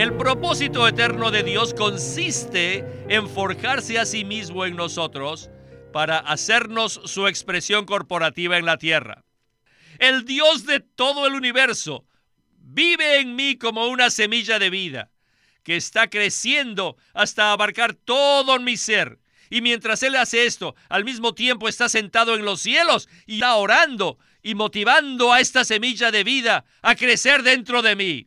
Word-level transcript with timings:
El 0.00 0.16
propósito 0.16 0.88
eterno 0.88 1.30
de 1.30 1.42
Dios 1.42 1.74
consiste 1.74 2.86
en 3.10 3.28
forjarse 3.28 3.98
a 3.98 4.06
sí 4.06 4.24
mismo 4.24 4.64
en 4.64 4.74
nosotros 4.74 5.50
para 5.92 6.16
hacernos 6.16 7.02
su 7.04 7.26
expresión 7.26 7.84
corporativa 7.84 8.56
en 8.56 8.64
la 8.64 8.78
tierra. 8.78 9.26
El 9.98 10.24
Dios 10.24 10.64
de 10.64 10.80
todo 10.80 11.26
el 11.26 11.34
universo 11.34 12.06
vive 12.56 13.20
en 13.20 13.36
mí 13.36 13.58
como 13.58 13.88
una 13.88 14.08
semilla 14.08 14.58
de 14.58 14.70
vida 14.70 15.10
que 15.64 15.76
está 15.76 16.08
creciendo 16.08 16.96
hasta 17.12 17.52
abarcar 17.52 17.92
todo 17.92 18.58
mi 18.58 18.78
ser. 18.78 19.18
Y 19.50 19.60
mientras 19.60 20.02
Él 20.02 20.16
hace 20.16 20.46
esto, 20.46 20.74
al 20.88 21.04
mismo 21.04 21.34
tiempo 21.34 21.68
está 21.68 21.90
sentado 21.90 22.36
en 22.36 22.46
los 22.46 22.62
cielos 22.62 23.06
y 23.26 23.34
está 23.34 23.54
orando 23.56 24.18
y 24.42 24.54
motivando 24.54 25.30
a 25.30 25.40
esta 25.40 25.62
semilla 25.62 26.10
de 26.10 26.24
vida 26.24 26.64
a 26.80 26.94
crecer 26.94 27.42
dentro 27.42 27.82
de 27.82 27.96
mí. 27.96 28.26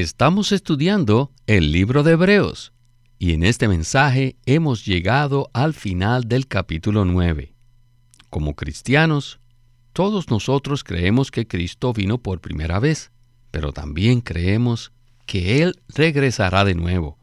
Estamos 0.00 0.50
estudiando 0.50 1.30
el 1.46 1.70
libro 1.70 2.02
de 2.02 2.14
Hebreos 2.14 2.72
y 3.16 3.32
en 3.32 3.44
este 3.44 3.68
mensaje 3.68 4.34
hemos 4.44 4.84
llegado 4.84 5.50
al 5.52 5.72
final 5.72 6.24
del 6.24 6.48
capítulo 6.48 7.04
9. 7.04 7.54
Como 8.28 8.56
cristianos, 8.56 9.38
todos 9.92 10.30
nosotros 10.30 10.82
creemos 10.82 11.30
que 11.30 11.46
Cristo 11.46 11.92
vino 11.92 12.18
por 12.18 12.40
primera 12.40 12.80
vez, 12.80 13.12
pero 13.52 13.72
también 13.72 14.20
creemos 14.20 14.90
que 15.26 15.62
Él 15.62 15.80
regresará 15.86 16.64
de 16.64 16.74
nuevo. 16.74 17.16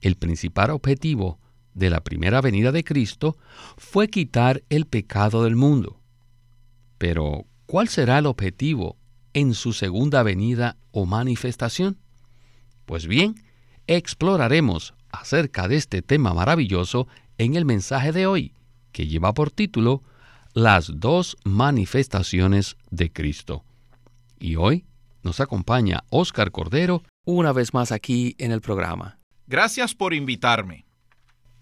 El 0.00 0.16
principal 0.16 0.70
objetivo 0.70 1.38
de 1.74 1.90
la 1.90 2.00
primera 2.00 2.40
venida 2.40 2.72
de 2.72 2.82
Cristo 2.82 3.36
fue 3.76 4.08
quitar 4.08 4.62
el 4.70 4.86
pecado 4.86 5.44
del 5.44 5.54
mundo. 5.54 6.00
Pero, 6.96 7.44
¿cuál 7.66 7.88
será 7.88 8.16
el 8.20 8.24
objetivo 8.24 8.96
en 9.34 9.52
su 9.52 9.74
segunda 9.74 10.22
venida 10.22 10.78
o 10.92 11.06
manifestación? 11.06 11.98
Pues 12.86 13.06
bien, 13.06 13.34
exploraremos 13.86 14.94
acerca 15.10 15.68
de 15.68 15.76
este 15.76 16.02
tema 16.02 16.34
maravilloso 16.34 17.08
en 17.38 17.54
el 17.54 17.64
mensaje 17.64 18.12
de 18.12 18.26
hoy, 18.26 18.54
que 18.92 19.06
lleva 19.06 19.32
por 19.32 19.50
título 19.50 20.02
Las 20.52 20.90
dos 21.00 21.36
manifestaciones 21.44 22.76
de 22.90 23.12
Cristo. 23.12 23.64
Y 24.38 24.56
hoy 24.56 24.84
nos 25.22 25.40
acompaña 25.40 26.04
Óscar 26.10 26.50
Cordero 26.50 27.02
una 27.24 27.52
vez 27.52 27.74
más 27.74 27.92
aquí 27.92 28.34
en 28.38 28.52
el 28.52 28.60
programa. 28.60 29.18
Gracias 29.46 29.94
por 29.94 30.14
invitarme. 30.14 30.86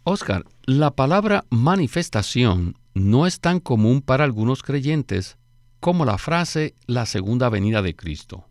Óscar, 0.05 0.45
la 0.65 0.91
palabra 0.93 1.45
manifestación 1.51 2.77
no 2.95 3.27
es 3.27 3.41
tan 3.41 3.61
común 3.61 4.01
para 4.01 4.25
algunos 4.25 4.63
creyentes 4.63 5.37
como 5.81 6.05
la 6.05 6.19
frase 6.19 6.75
la 6.87 7.07
segunda 7.07 7.49
venida 7.49 7.83
de 7.83 7.95
Cristo. 7.95 8.47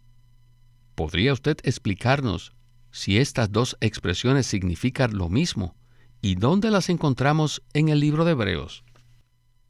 ¿Podría 0.97 1.31
usted 1.31 1.57
explicarnos 1.61 2.53
si 2.89 3.19
estas 3.19 3.51
dos 3.51 3.77
expresiones 3.81 4.47
significan 4.47 5.15
lo 5.15 5.29
mismo 5.29 5.75
y 6.23 6.33
dónde 6.33 6.71
las 6.71 6.89
encontramos 6.89 7.61
en 7.73 7.89
el 7.89 7.99
libro 7.99 8.25
de 8.25 8.31
Hebreos? 8.31 8.83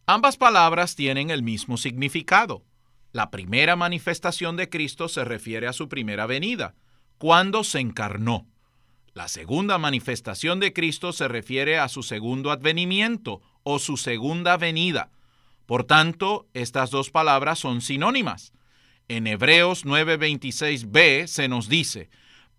Ambas 0.05 0.37
palabras 0.37 0.95
tienen 0.95 1.29
el 1.29 1.43
mismo 1.43 1.75
significado. 1.75 2.63
La 3.11 3.29
primera 3.29 3.75
manifestación 3.75 4.55
de 4.55 4.69
Cristo 4.69 5.09
se 5.09 5.25
refiere 5.25 5.67
a 5.67 5.73
su 5.73 5.89
primera 5.89 6.27
venida, 6.27 6.75
cuando 7.17 7.66
se 7.66 7.81
encarnó. 7.81 8.47
La 9.13 9.27
segunda 9.27 9.77
manifestación 9.77 10.61
de 10.61 10.71
Cristo 10.71 11.11
se 11.11 11.27
refiere 11.27 11.77
a 11.77 11.89
su 11.89 12.03
segundo 12.03 12.51
advenimiento 12.51 13.41
o 13.63 13.79
su 13.79 13.97
segunda 13.97 14.55
venida. 14.55 15.11
Por 15.66 15.83
tanto, 15.83 16.47
estas 16.53 16.89
dos 16.89 17.11
palabras 17.11 17.59
son 17.59 17.81
sinónimas. 17.81 18.53
En 19.09 19.25
Hebreos 19.25 19.85
9:26b 19.85 21.28
se 21.28 21.47
nos 21.47 21.69
dice, 21.69 22.09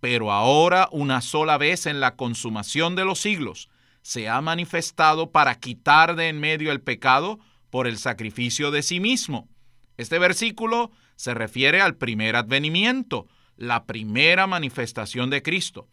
pero 0.00 0.32
ahora 0.32 0.88
una 0.92 1.20
sola 1.20 1.58
vez 1.58 1.84
en 1.84 2.00
la 2.00 2.16
consumación 2.16 2.96
de 2.96 3.04
los 3.04 3.20
siglos 3.20 3.68
se 4.00 4.30
ha 4.30 4.40
manifestado 4.40 5.30
para 5.30 5.60
quitar 5.60 6.16
de 6.16 6.28
en 6.28 6.40
medio 6.40 6.72
el 6.72 6.80
pecado 6.80 7.38
por 7.68 7.86
el 7.86 7.98
sacrificio 7.98 8.70
de 8.70 8.82
sí 8.82 8.98
mismo. 8.98 9.46
Este 9.98 10.18
versículo 10.18 10.90
se 11.16 11.34
refiere 11.34 11.82
al 11.82 11.96
primer 11.96 12.34
advenimiento, 12.34 13.26
la 13.58 13.84
primera 13.84 14.46
manifestación 14.46 15.28
de 15.28 15.42
Cristo. 15.42 15.88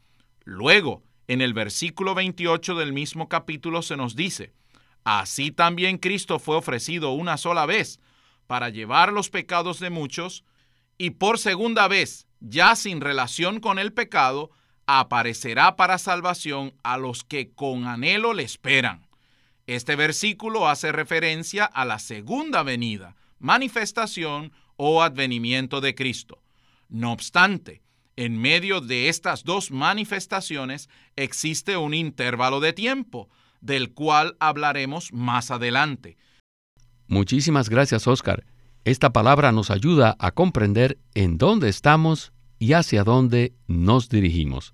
Luego, 0.46 1.04
en 1.28 1.42
el 1.42 1.54
versículo 1.54 2.16
28 2.16 2.76
del 2.76 2.94
mismo 2.94 3.28
capítulo 3.28 3.82
se 3.82 3.98
nos 3.98 4.16
dice, 4.16 4.54
así 5.04 5.52
también 5.52 5.98
Cristo 5.98 6.40
fue 6.40 6.56
ofrecido 6.56 7.12
una 7.12 7.36
sola 7.36 7.66
vez 7.66 8.00
para 8.48 8.70
llevar 8.70 9.12
los 9.12 9.30
pecados 9.30 9.80
de 9.80 9.90
muchos, 9.90 10.44
y 10.98 11.12
por 11.12 11.40
segunda 11.40 11.88
vez 11.88 12.28
ya 12.40 12.76
sin 12.76 13.02
relación 13.02 13.60
con 13.60 13.80
el 13.80 13.92
pecado, 13.92 14.52
aparecerá 14.86 15.76
para 15.76 15.98
salvación 15.98 16.74
a 16.84 16.98
los 16.98 17.24
que 17.24 17.52
con 17.52 17.88
anhelo 17.88 18.34
le 18.34 18.44
esperan. 18.44 19.08
Este 19.68 19.96
versículo 19.96 20.70
hace 20.70 20.92
referencia 20.92 21.66
a 21.66 21.86
la 21.86 21.98
segunda 21.98 22.62
venida, 22.62 23.16
manifestación 23.40 24.52
o 24.76 25.02
advenimiento 25.02 25.82
de 25.82 25.96
Cristo. 25.96 26.42
No 26.88 27.12
obstante, 27.12 27.82
en 28.16 28.40
medio 28.40 28.80
de 28.80 29.10
estas 29.10 29.44
dos 29.44 29.72
manifestaciones 29.72 30.90
existe 31.16 31.78
un 31.78 31.94
intervalo 31.94 32.60
de 32.60 32.74
tiempo, 32.74 33.30
del 33.60 33.94
cual 33.94 34.38
hablaremos 34.40 35.12
más 35.12 35.50
adelante. 35.50 36.18
Muchísimas 37.08 37.70
gracias, 37.70 38.08
Oscar. 38.08 38.46
Esta 38.84 39.12
palabra 39.12 39.52
nos 39.52 39.72
ayuda 39.72 40.16
a 40.20 40.32
comprender 40.32 41.00
en 41.14 41.38
dónde 41.38 41.70
estamos 41.70 42.34
y 42.60 42.74
hacia 42.74 43.04
dónde 43.04 43.54
nos 43.68 44.10
dirigimos. 44.10 44.74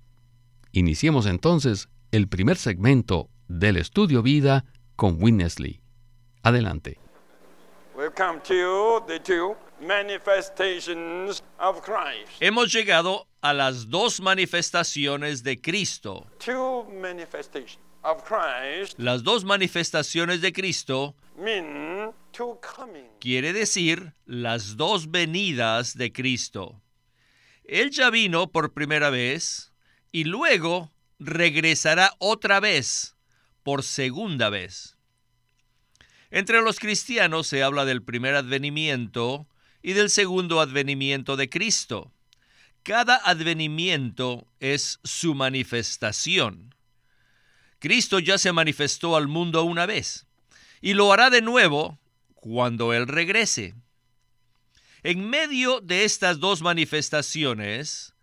Iniciemos 0.72 1.26
entonces 1.26 1.88
el 2.10 2.28
primer 2.28 2.56
segmento 2.56 3.28
del 3.48 3.76
estudio 3.76 4.22
vida 4.22 4.64
con 4.96 5.22
Winnesley. 5.22 5.80
Adelante. 6.42 6.98
Hemos 12.40 12.72
llegado 12.72 13.26
a 13.40 13.52
las 13.52 13.88
dos 13.88 14.20
manifestaciones 14.20 15.42
de 15.42 15.60
Cristo. 15.60 16.26
Las 18.96 19.22
dos 19.22 19.44
manifestaciones 19.44 20.40
de 20.40 20.52
Cristo 20.52 21.14
quiere 23.20 23.52
decir 23.52 24.12
las 24.26 24.76
dos 24.76 25.10
venidas 25.10 25.96
de 25.96 26.12
Cristo. 26.12 26.82
Él 27.64 27.90
ya 27.90 28.10
vino 28.10 28.50
por 28.50 28.72
primera 28.72 29.10
vez 29.10 29.72
y 30.10 30.24
luego 30.24 30.92
regresará 31.20 32.12
otra 32.18 32.58
vez 32.58 33.16
por 33.62 33.84
segunda 33.84 34.50
vez. 34.50 34.96
Entre 36.30 36.60
los 36.60 36.80
cristianos 36.80 37.46
se 37.46 37.62
habla 37.62 37.84
del 37.84 38.02
primer 38.02 38.34
advenimiento 38.34 39.46
y 39.82 39.92
del 39.92 40.10
segundo 40.10 40.60
advenimiento 40.60 41.36
de 41.36 41.48
Cristo. 41.48 42.12
Cada 42.82 43.16
advenimiento 43.16 44.48
es 44.58 44.98
su 45.04 45.34
manifestación. 45.34 46.71
Cristo 47.82 48.20
ya 48.20 48.38
se 48.38 48.52
manifestó 48.52 49.16
al 49.16 49.26
mundo 49.26 49.64
una 49.64 49.86
vez 49.86 50.28
y 50.80 50.94
lo 50.94 51.12
hará 51.12 51.30
de 51.30 51.42
nuevo 51.42 51.98
cuando 52.36 52.92
Él 52.92 53.08
regrese. 53.08 53.74
En 55.02 55.28
medio 55.28 55.80
de 55.80 56.04
estas 56.04 56.38
dos 56.38 56.62
manifestaciones 56.62 58.14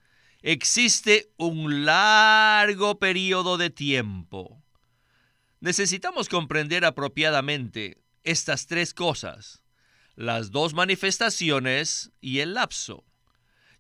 existe 0.42 1.34
un 1.36 1.84
largo 1.84 3.00
periodo 3.00 3.58
de 3.58 3.70
tiempo. 3.70 4.64
Necesitamos 5.60 6.30
comprender 6.30 6.86
apropiadamente 6.86 8.02
estas 8.24 8.66
tres 8.66 8.94
cosas, 8.94 9.62
las 10.16 10.52
dos 10.52 10.74
manifestaciones 10.74 12.14
y 12.22 12.40
el 12.40 12.54
lapso, 12.54 13.04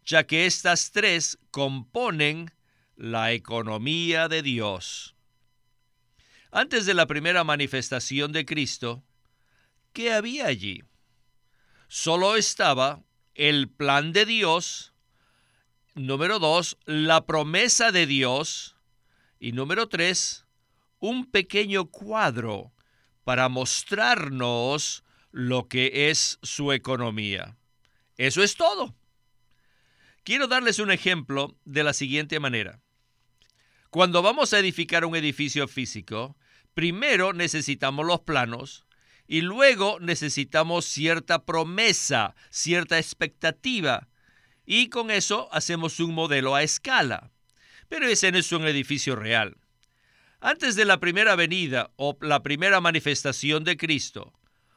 ya 0.03 0.27
que 0.27 0.45
estas 0.45 0.91
tres 0.91 1.39
componen 1.51 2.51
la 2.97 3.31
economía 3.31 4.27
de 4.27 4.41
Dios. 4.41 5.15
Antes 6.51 6.87
de 6.87 6.95
la 6.95 7.05
primera 7.05 7.43
manifestación 7.43 8.31
de 8.31 8.43
Cristo, 8.43 9.03
¿qué 9.93 10.11
había 10.13 10.47
allí? 10.47 10.83
Solo 11.87 12.35
estaba 12.35 13.03
el 13.35 13.69
plan 13.69 14.13
de 14.13 14.25
Dios, 14.25 14.93
número 15.93 16.39
dos, 16.39 16.77
la 16.85 17.27
promesa 17.27 17.91
de 17.91 18.07
Dios 18.07 18.75
y 19.39 19.51
número 19.51 19.89
tres, 19.89 20.47
un 20.97 21.29
pequeño 21.29 21.85
cuadro 21.85 22.73
para 23.23 23.47
mostrarnos 23.47 25.03
lo 25.31 25.67
que 25.67 26.09
es 26.09 26.39
su 26.41 26.71
economía. 26.71 27.57
Eso 28.17 28.41
es 28.41 28.55
todo. 28.55 28.95
Quiero 30.23 30.47
darles 30.47 30.79
un 30.79 30.89
ejemplo 30.89 31.55
de 31.63 31.83
la 31.83 31.93
siguiente 31.93 32.39
manera. 32.39 32.81
Cuando 33.89 34.21
vamos 34.21 34.53
a 34.53 34.59
edificar 34.59 35.03
un 35.03 35.15
edificio 35.15 35.67
físico, 35.67 36.37
primero 36.75 37.33
necesitamos 37.33 38.05
los 38.05 38.19
planos 38.19 38.85
y 39.27 39.41
luego 39.41 39.99
necesitamos 39.99 40.85
cierta 40.85 41.43
promesa, 41.43 42.35
cierta 42.51 42.99
expectativa. 42.99 44.07
Y 44.63 44.89
con 44.89 45.09
eso 45.09 45.49
hacemos 45.51 45.99
un 45.99 46.13
modelo 46.13 46.53
a 46.53 46.61
escala. 46.61 47.31
Pero 47.87 48.07
ese 48.07 48.31
no 48.31 48.37
es 48.37 48.51
un 48.51 48.67
edificio 48.67 49.15
real. 49.15 49.57
Antes 50.39 50.75
de 50.75 50.85
la 50.85 50.99
primera 50.99 51.35
venida 51.35 51.89
o 51.95 52.15
la 52.21 52.43
primera 52.43 52.81
manifestación 52.81 53.63
de 53.63 53.75
Cristo, 53.75 54.33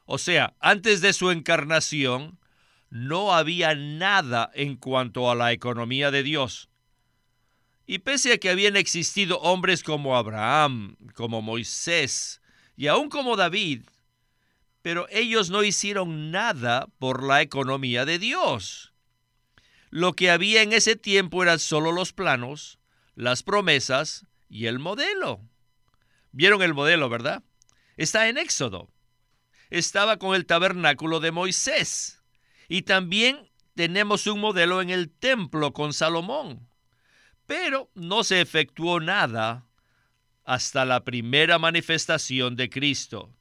o 0.06 0.16
sea, 0.16 0.54
antes 0.58 1.02
de 1.02 1.12
su 1.12 1.30
encarnación, 1.30 2.38
no 2.88 3.34
había 3.34 3.74
nada 3.74 4.50
en 4.54 4.76
cuanto 4.76 5.30
a 5.30 5.34
la 5.34 5.52
economía 5.52 6.10
de 6.10 6.22
Dios. 6.22 6.70
Y 7.86 7.98
pese 7.98 8.32
a 8.32 8.38
que 8.38 8.50
habían 8.50 8.76
existido 8.76 9.38
hombres 9.40 9.82
como 9.82 10.16
Abraham, 10.16 10.96
como 11.14 11.42
Moisés 11.42 12.40
y 12.76 12.86
aún 12.86 13.08
como 13.08 13.36
David, 13.36 13.82
pero 14.82 15.06
ellos 15.10 15.50
no 15.50 15.62
hicieron 15.62 16.30
nada 16.30 16.88
por 16.98 17.22
la 17.22 17.42
economía 17.42 18.04
de 18.04 18.18
Dios. 18.18 18.92
Lo 19.90 20.14
que 20.14 20.30
había 20.30 20.62
en 20.62 20.72
ese 20.72 20.96
tiempo 20.96 21.42
eran 21.42 21.58
solo 21.58 21.92
los 21.92 22.12
planos, 22.12 22.78
las 23.14 23.42
promesas 23.42 24.26
y 24.48 24.66
el 24.66 24.78
modelo. 24.78 25.40
Vieron 26.32 26.62
el 26.62 26.74
modelo, 26.74 27.08
¿verdad? 27.08 27.42
Está 27.96 28.28
en 28.28 28.38
Éxodo. 28.38 28.90
Estaba 29.70 30.18
con 30.18 30.34
el 30.34 30.46
tabernáculo 30.46 31.20
de 31.20 31.30
Moisés. 31.30 32.22
Y 32.68 32.82
también 32.82 33.50
tenemos 33.74 34.26
un 34.26 34.40
modelo 34.40 34.80
en 34.80 34.90
el 34.90 35.10
templo 35.10 35.72
con 35.72 35.92
Salomón. 35.92 36.68
Pero 37.46 37.90
no 37.94 38.24
se 38.24 38.40
efectuó 38.40 39.00
nada 39.00 39.66
hasta 40.44 40.84
la 40.84 41.04
primera 41.04 41.58
manifestación 41.58 42.56
de 42.56 42.70
Cristo. 42.70 43.32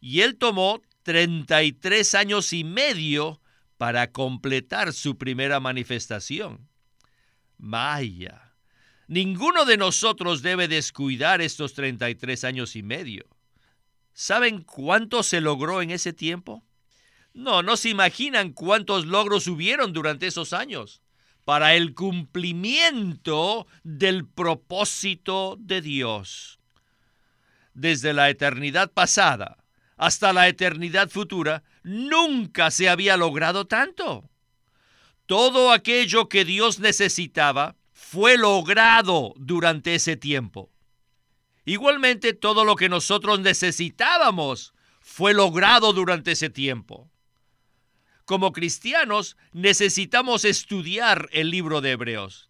Y 0.00 0.20
él 0.20 0.36
tomó 0.36 0.80
33 1.02 2.14
años 2.14 2.52
y 2.52 2.64
medio 2.64 3.40
para 3.76 4.12
completar 4.12 4.92
su 4.92 5.16
primera 5.16 5.60
manifestación. 5.60 6.68
Vaya, 7.56 8.54
ninguno 9.06 9.64
de 9.64 9.76
nosotros 9.76 10.42
debe 10.42 10.68
descuidar 10.68 11.40
estos 11.40 11.74
33 11.74 12.44
años 12.44 12.76
y 12.76 12.82
medio. 12.82 13.26
¿Saben 14.12 14.62
cuánto 14.62 15.22
se 15.22 15.40
logró 15.40 15.82
en 15.82 15.90
ese 15.90 16.12
tiempo? 16.12 16.64
No, 17.32 17.62
no 17.62 17.76
se 17.76 17.90
imaginan 17.90 18.52
cuántos 18.52 19.06
logros 19.06 19.46
hubieron 19.46 19.92
durante 19.92 20.26
esos 20.26 20.52
años 20.52 21.02
para 21.50 21.74
el 21.74 21.94
cumplimiento 21.94 23.66
del 23.82 24.24
propósito 24.24 25.56
de 25.58 25.82
Dios. 25.82 26.60
Desde 27.74 28.12
la 28.12 28.30
eternidad 28.30 28.92
pasada 28.92 29.58
hasta 29.96 30.32
la 30.32 30.46
eternidad 30.46 31.10
futura, 31.10 31.64
nunca 31.82 32.70
se 32.70 32.88
había 32.88 33.16
logrado 33.16 33.66
tanto. 33.66 34.30
Todo 35.26 35.72
aquello 35.72 36.28
que 36.28 36.44
Dios 36.44 36.78
necesitaba 36.78 37.74
fue 37.92 38.38
logrado 38.38 39.34
durante 39.36 39.96
ese 39.96 40.14
tiempo. 40.14 40.70
Igualmente, 41.64 42.32
todo 42.32 42.64
lo 42.64 42.76
que 42.76 42.88
nosotros 42.88 43.40
necesitábamos 43.40 44.72
fue 45.00 45.34
logrado 45.34 45.92
durante 45.92 46.30
ese 46.30 46.48
tiempo. 46.48 47.10
Como 48.30 48.52
cristianos 48.52 49.36
necesitamos 49.52 50.44
estudiar 50.44 51.28
el 51.32 51.50
libro 51.50 51.80
de 51.80 51.90
Hebreos. 51.90 52.48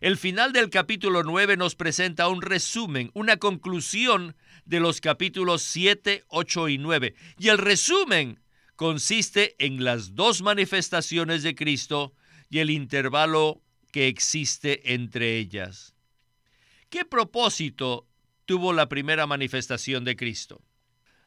El 0.00 0.18
final 0.18 0.52
del 0.52 0.68
capítulo 0.68 1.22
9 1.22 1.56
nos 1.56 1.76
presenta 1.76 2.28
un 2.28 2.42
resumen, 2.42 3.10
una 3.14 3.38
conclusión 3.38 4.36
de 4.66 4.80
los 4.80 5.00
capítulos 5.00 5.62
7, 5.62 6.26
8 6.28 6.68
y 6.68 6.76
9. 6.76 7.14
Y 7.38 7.48
el 7.48 7.56
resumen 7.56 8.40
consiste 8.76 9.56
en 9.58 9.82
las 9.82 10.14
dos 10.14 10.42
manifestaciones 10.42 11.42
de 11.42 11.54
Cristo 11.54 12.12
y 12.50 12.58
el 12.58 12.68
intervalo 12.68 13.62
que 13.90 14.08
existe 14.08 14.92
entre 14.92 15.38
ellas. 15.38 15.94
¿Qué 16.90 17.06
propósito 17.06 18.06
tuvo 18.44 18.74
la 18.74 18.90
primera 18.90 19.26
manifestación 19.26 20.04
de 20.04 20.16
Cristo? 20.16 20.60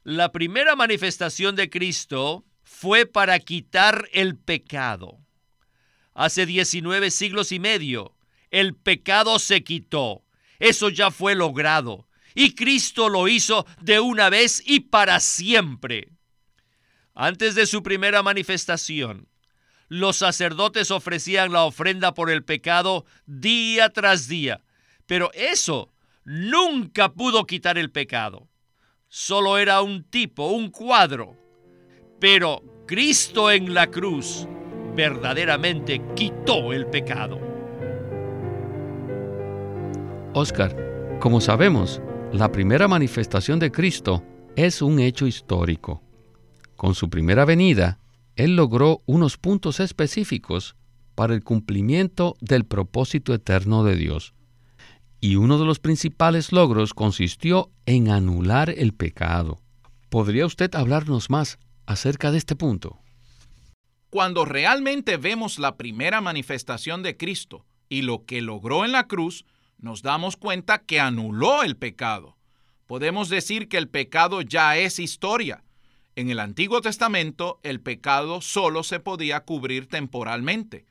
La 0.03 0.31
primera 0.31 0.75
manifestación 0.75 1.55
de 1.55 1.71
Cristo 1.71 2.45
fue 2.71 3.05
para 3.05 3.37
quitar 3.37 4.07
el 4.11 4.37
pecado. 4.37 5.19
Hace 6.15 6.47
19 6.47 7.11
siglos 7.11 7.51
y 7.51 7.59
medio, 7.59 8.15
el 8.49 8.75
pecado 8.75 9.37
se 9.37 9.63
quitó. 9.63 10.23
Eso 10.57 10.89
ya 10.89 11.11
fue 11.11 11.35
logrado. 11.35 12.07
Y 12.33 12.55
Cristo 12.55 13.09
lo 13.09 13.27
hizo 13.27 13.67
de 13.81 13.99
una 13.99 14.29
vez 14.31 14.63
y 14.65 14.79
para 14.79 15.19
siempre. 15.19 16.09
Antes 17.13 17.53
de 17.53 17.67
su 17.67 17.83
primera 17.83 18.23
manifestación, 18.23 19.27
los 19.87 20.17
sacerdotes 20.17 20.89
ofrecían 20.89 21.51
la 21.51 21.65
ofrenda 21.65 22.13
por 22.13 22.31
el 22.31 22.43
pecado 22.43 23.05
día 23.27 23.89
tras 23.89 24.27
día, 24.27 24.63
pero 25.05 25.29
eso 25.33 25.93
nunca 26.23 27.13
pudo 27.13 27.45
quitar 27.45 27.77
el 27.77 27.91
pecado. 27.91 28.47
Solo 29.07 29.57
era 29.59 29.81
un 29.81 30.03
tipo, 30.03 30.47
un 30.47 30.71
cuadro 30.71 31.40
pero 32.21 32.61
Cristo 32.85 33.49
en 33.49 33.73
la 33.73 33.87
cruz 33.87 34.47
verdaderamente 34.95 36.03
quitó 36.15 36.71
el 36.71 36.85
pecado. 36.85 37.39
Oscar, 40.35 41.17
como 41.19 41.41
sabemos, 41.41 41.99
la 42.31 42.51
primera 42.51 42.87
manifestación 42.87 43.57
de 43.57 43.71
Cristo 43.71 44.23
es 44.55 44.83
un 44.83 44.99
hecho 44.99 45.25
histórico. 45.25 46.03
Con 46.75 46.93
su 46.93 47.09
primera 47.09 47.43
venida, 47.43 47.99
Él 48.35 48.55
logró 48.55 49.01
unos 49.07 49.37
puntos 49.37 49.79
específicos 49.79 50.75
para 51.15 51.33
el 51.33 51.43
cumplimiento 51.43 52.35
del 52.39 52.65
propósito 52.65 53.33
eterno 53.33 53.83
de 53.83 53.95
Dios. 53.95 54.35
Y 55.19 55.37
uno 55.37 55.57
de 55.57 55.65
los 55.65 55.79
principales 55.79 56.51
logros 56.51 56.93
consistió 56.93 57.71
en 57.87 58.09
anular 58.09 58.69
el 58.69 58.93
pecado. 58.93 59.59
¿Podría 60.09 60.45
usted 60.45 60.75
hablarnos 60.75 61.31
más 61.31 61.57
acerca 61.85 62.31
de 62.31 62.37
este 62.37 62.55
punto? 62.55 62.99
Cuando 64.09 64.43
realmente 64.45 65.17
vemos 65.17 65.57
la 65.57 65.77
primera 65.77 66.19
manifestación 66.19 67.01
de 67.03 67.15
Cristo 67.15 67.65
y 67.87 68.01
lo 68.01 68.25
que 68.25 68.41
logró 68.41 68.83
en 68.83 68.91
la 68.91 69.07
cruz, 69.07 69.45
nos 69.77 70.01
damos 70.01 70.35
cuenta 70.35 70.79
que 70.79 70.99
anuló 70.99 71.63
el 71.63 71.77
pecado. 71.77 72.37
Podemos 72.87 73.29
decir 73.29 73.69
que 73.69 73.77
el 73.77 73.87
pecado 73.87 74.41
ya 74.41 74.75
es 74.75 74.99
historia. 74.99 75.63
En 76.15 76.29
el 76.29 76.41
Antiguo 76.41 76.81
Testamento 76.81 77.61
el 77.63 77.79
pecado 77.79 78.41
solo 78.41 78.83
se 78.83 78.99
podía 78.99 79.45
cubrir 79.45 79.87
temporalmente. 79.87 80.85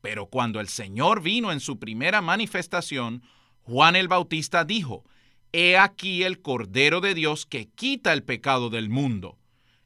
Pero 0.00 0.26
cuando 0.26 0.60
el 0.60 0.68
Señor 0.68 1.22
vino 1.22 1.50
en 1.50 1.58
su 1.58 1.80
primera 1.80 2.20
manifestación, 2.20 3.22
Juan 3.62 3.96
el 3.96 4.06
Bautista 4.06 4.64
dijo, 4.64 5.04
He 5.52 5.76
aquí 5.76 6.22
el 6.22 6.40
Cordero 6.40 7.00
de 7.00 7.14
Dios 7.14 7.46
que 7.46 7.68
quita 7.68 8.12
el 8.12 8.22
pecado 8.22 8.70
del 8.70 8.88
mundo. 8.88 9.39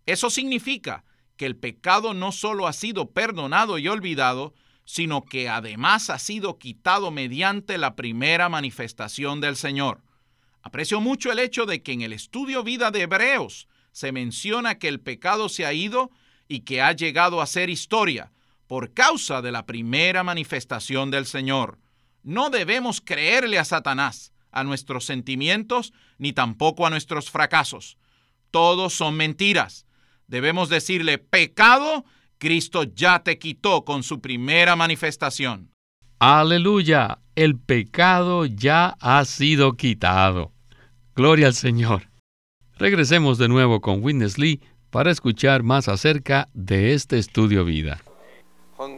Eso 0.07 0.31
significa 0.31 1.05
que 1.37 1.47
el 1.47 1.57
pecado 1.57 2.15
no 2.15 2.33
solo 2.33 2.67
ha 2.67 2.73
sido 2.73 3.11
perdonado 3.11 3.79
y 3.79 3.89
olvidado, 3.89 4.55
sino 4.85 5.25
que 5.25 5.49
además 5.49 6.11
ha 6.11 6.19
sido 6.19 6.59
quitado 6.59 7.11
mediante 7.11 7.79
la 7.79 7.97
primera 7.97 8.49
manifestación 8.49 9.41
del 9.41 9.57
Señor. 9.57 10.03
Aprecio 10.63 11.01
mucho 11.01 11.33
el 11.33 11.39
hecho 11.39 11.67
de 11.67 11.83
que 11.83 11.93
en 11.93 12.03
el 12.03 12.13
estudio 12.13 12.63
vida 12.63 12.91
de 12.91 13.03
Hebreos 13.03 13.69
se 13.93 14.13
menciona 14.13 14.79
que 14.79 14.89
el 14.89 15.01
pecado 15.01 15.49
se 15.49 15.67
ha 15.67 15.73
ido 15.73 16.11
y 16.49 16.61
que 16.61 16.83
ha 16.83 16.93
llegado 16.93 17.41
a 17.41 17.47
ser 17.47 17.71
historia 17.71 18.33
por 18.67 18.93
causa 18.93 19.43
de 19.43 19.53
la 19.53 19.67
primera 19.67 20.23
manifestación 20.23 21.11
del 21.11 21.27
Señor. 21.27 21.79
No 22.23 22.51
debemos 22.51 23.01
creerle 23.01 23.59
a 23.59 23.65
Satanás, 23.65 24.33
a 24.51 24.65
nuestros 24.65 25.05
sentimientos, 25.05 25.93
ni 26.19 26.33
tampoco 26.33 26.87
a 26.87 26.91
nuestros 26.91 27.31
fracasos. 27.31 27.99
Todos 28.51 28.95
son 28.95 29.17
mentiras. 29.17 29.87
Debemos 30.27 30.69
decirle, 30.69 31.19
pecado, 31.19 32.05
Cristo 32.39 32.85
ya 32.85 33.23
te 33.23 33.39
quitó 33.39 33.85
con 33.85 34.03
su 34.03 34.21
primera 34.21 34.77
manifestación. 34.77 35.71
Aleluya, 36.19 37.19
el 37.35 37.59
pecado 37.59 38.47
ya 38.47 38.97
ha 39.01 39.25
sido 39.25 39.75
quitado. 39.77 40.53
Gloria 41.15 41.49
al 41.49 41.55
Señor. 41.55 42.09
Regresemos 42.77 43.39
de 43.39 43.49
nuevo 43.49 43.81
con 43.81 44.03
Witness 44.03 44.39
Lee 44.39 44.61
para 44.91 45.11
escuchar 45.11 45.63
más 45.63 45.89
acerca 45.89 46.49
de 46.55 46.95
este 46.95 47.19
estudio 47.19 47.65
vida. 47.65 48.01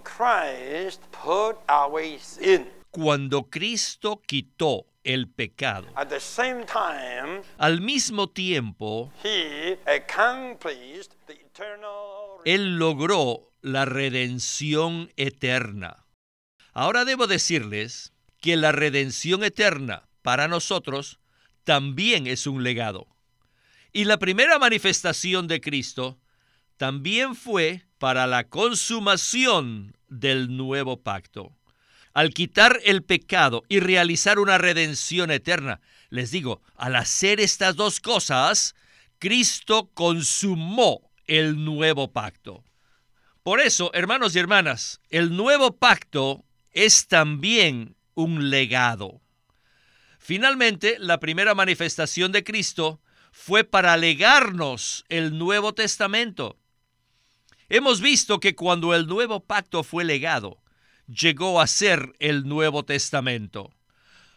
Christ 0.02 1.02
put 1.10 1.56
away 1.68 2.18
sin. 2.18 2.66
Cuando 2.90 3.44
Cristo 3.50 4.22
quitó 4.26 4.86
el 5.06 5.28
pecado, 5.28 5.88
At 5.94 6.08
the 6.08 6.20
same 6.20 6.66
time, 6.66 7.42
al 7.58 7.80
mismo 7.80 8.28
tiempo, 8.28 9.12
he 9.22 9.78
accomplished 9.86 11.12
the 11.26 11.34
eternal 11.34 12.40
Él 12.44 12.76
logró 12.76 13.52
la 13.62 13.84
redención 13.84 15.12
eterna. 15.16 16.04
Ahora 16.72 17.04
debo 17.04 17.26
decirles 17.26 18.12
que 18.40 18.56
la 18.56 18.72
redención 18.72 19.42
eterna 19.44 20.08
para 20.22 20.48
nosotros 20.48 21.20
también 21.64 22.26
es 22.26 22.46
un 22.46 22.62
legado. 22.62 23.06
Y 23.92 24.04
la 24.04 24.18
primera 24.18 24.58
manifestación 24.58 25.46
de 25.48 25.60
Cristo 25.60 26.18
también 26.76 27.34
fue 27.34 27.86
para 27.98 28.26
la 28.26 28.48
consumación 28.48 29.96
del 30.08 30.56
nuevo 30.56 31.02
pacto. 31.02 31.56
Al 32.16 32.32
quitar 32.32 32.80
el 32.86 33.02
pecado 33.02 33.64
y 33.68 33.78
realizar 33.78 34.38
una 34.38 34.56
redención 34.56 35.30
eterna, 35.30 35.82
les 36.08 36.30
digo, 36.30 36.62
al 36.74 36.96
hacer 36.96 37.40
estas 37.40 37.76
dos 37.76 38.00
cosas, 38.00 38.74
Cristo 39.18 39.90
consumó 39.92 41.10
el 41.26 41.62
nuevo 41.62 42.14
pacto. 42.14 42.64
Por 43.42 43.60
eso, 43.60 43.90
hermanos 43.92 44.34
y 44.34 44.38
hermanas, 44.38 45.02
el 45.10 45.36
nuevo 45.36 45.76
pacto 45.76 46.46
es 46.72 47.06
también 47.06 47.96
un 48.14 48.48
legado. 48.48 49.20
Finalmente, 50.18 50.96
la 50.98 51.20
primera 51.20 51.54
manifestación 51.54 52.32
de 52.32 52.44
Cristo 52.44 52.98
fue 53.30 53.62
para 53.62 53.94
legarnos 53.98 55.04
el 55.10 55.36
Nuevo 55.36 55.74
Testamento. 55.74 56.56
Hemos 57.68 58.00
visto 58.00 58.40
que 58.40 58.54
cuando 58.54 58.94
el 58.94 59.06
nuevo 59.06 59.44
pacto 59.44 59.82
fue 59.84 60.02
legado, 60.02 60.62
llegó 61.06 61.60
a 61.60 61.66
ser 61.66 62.14
el 62.18 62.44
Nuevo 62.46 62.84
Testamento. 62.84 63.72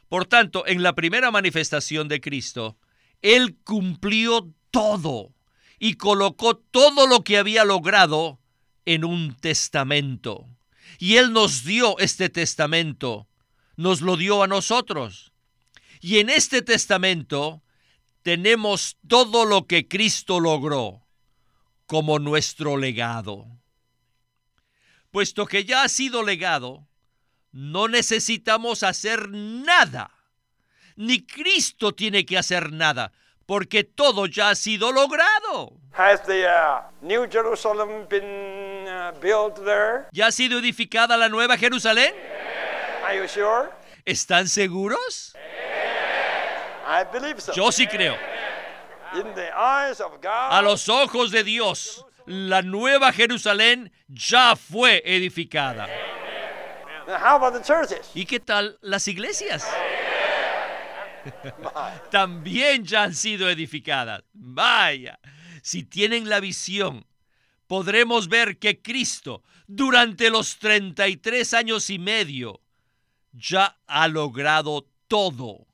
Por 0.07 0.25
tanto, 0.25 0.65
en 0.65 0.81
la 0.83 0.93
primera 0.93 1.31
manifestación 1.31 2.07
de 2.07 2.19
Cristo, 2.21 2.77
Él 3.21 3.57
cumplió 3.63 4.53
todo 4.71 5.33
y 5.77 5.95
colocó 5.95 6.57
todo 6.57 7.07
lo 7.07 7.23
que 7.23 7.37
había 7.37 7.63
logrado 7.63 8.39
en 8.85 9.05
un 9.05 9.35
testamento. 9.35 10.47
Y 10.97 11.17
Él 11.17 11.31
nos 11.31 11.63
dio 11.63 11.97
este 11.99 12.29
testamento, 12.29 13.27
nos 13.77 14.01
lo 14.01 14.17
dio 14.17 14.43
a 14.43 14.47
nosotros. 14.47 15.31
Y 16.01 16.19
en 16.19 16.29
este 16.29 16.61
testamento 16.61 17.61
tenemos 18.23 18.97
todo 19.07 19.45
lo 19.45 19.67
que 19.67 19.87
Cristo 19.87 20.39
logró 20.39 21.05
como 21.85 22.19
nuestro 22.19 22.77
legado. 22.77 23.58
Puesto 25.11 25.45
que 25.45 25.65
ya 25.65 25.83
ha 25.83 25.89
sido 25.89 26.23
legado, 26.23 26.87
no 27.51 27.87
necesitamos 27.87 28.83
hacer 28.83 29.29
nada. 29.29 30.11
Ni 30.95 31.25
Cristo 31.25 31.93
tiene 31.93 32.25
que 32.25 32.37
hacer 32.37 32.71
nada, 32.71 33.11
porque 33.45 33.83
todo 33.83 34.27
ya 34.27 34.49
ha 34.49 34.55
sido 34.55 34.91
logrado. 34.91 35.73
Has 35.93 36.21
the 36.25 36.45
uh, 36.45 36.81
New 37.01 37.27
Jerusalem 37.27 38.07
been 38.07 38.87
uh, 38.87 39.11
built 39.19 39.55
there? 39.65 40.05
¿Ya 40.11 40.27
ha 40.27 40.31
sido 40.31 40.59
edificada 40.59 41.17
la 41.17 41.27
nueva 41.27 41.57
Jerusalén? 41.57 42.13
Are 43.03 43.17
you 43.17 43.27
sure? 43.27 43.69
¿Están 44.05 44.47
seguros? 44.47 45.33
I 46.85 47.03
believe 47.11 47.41
so. 47.41 47.53
Yo 47.53 47.71
sí 47.71 47.87
creo. 47.87 48.15
In 49.15 49.33
the 49.33 49.49
eyes 49.57 49.99
of 49.99 50.21
God, 50.21 50.51
A 50.51 50.61
los 50.61 50.87
ojos 50.87 51.31
de 51.31 51.43
Dios, 51.43 52.05
la 52.29 52.61
nueva 52.61 53.11
Jerusalén 53.11 53.91
ya 54.07 54.55
fue 54.55 55.01
edificada. 55.03 55.87
Now, 57.07 57.17
how 57.17 57.37
about 57.37 57.53
the 57.55 57.63
churches? 57.63 58.11
¿Y 58.13 58.25
qué 58.25 58.39
tal 58.39 58.77
las 58.81 59.07
iglesias? 59.07 59.67
También 62.11 62.85
ya 62.85 63.03
han 63.05 63.15
sido 63.15 63.49
edificadas. 63.49 64.23
Vaya, 64.31 65.19
si 65.63 65.83
tienen 65.83 66.29
la 66.29 66.39
visión, 66.39 67.07
podremos 67.65 68.27
ver 68.27 68.59
que 68.59 68.79
Cristo, 68.79 69.41
durante 69.65 70.29
los 70.29 70.59
33 70.59 71.55
años 71.55 71.89
y 71.89 71.97
medio, 71.97 72.61
ya 73.31 73.79
ha 73.87 74.07
logrado 74.07 74.87
todo. 75.07 75.65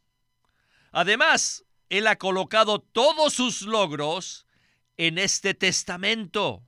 Además, 0.94 1.66
Él 1.90 2.08
ha 2.08 2.16
colocado 2.16 2.80
todos 2.80 3.34
sus 3.34 3.64
logros 3.64 4.46
en 4.98 5.18
este 5.18 5.54
testamento. 5.54 6.64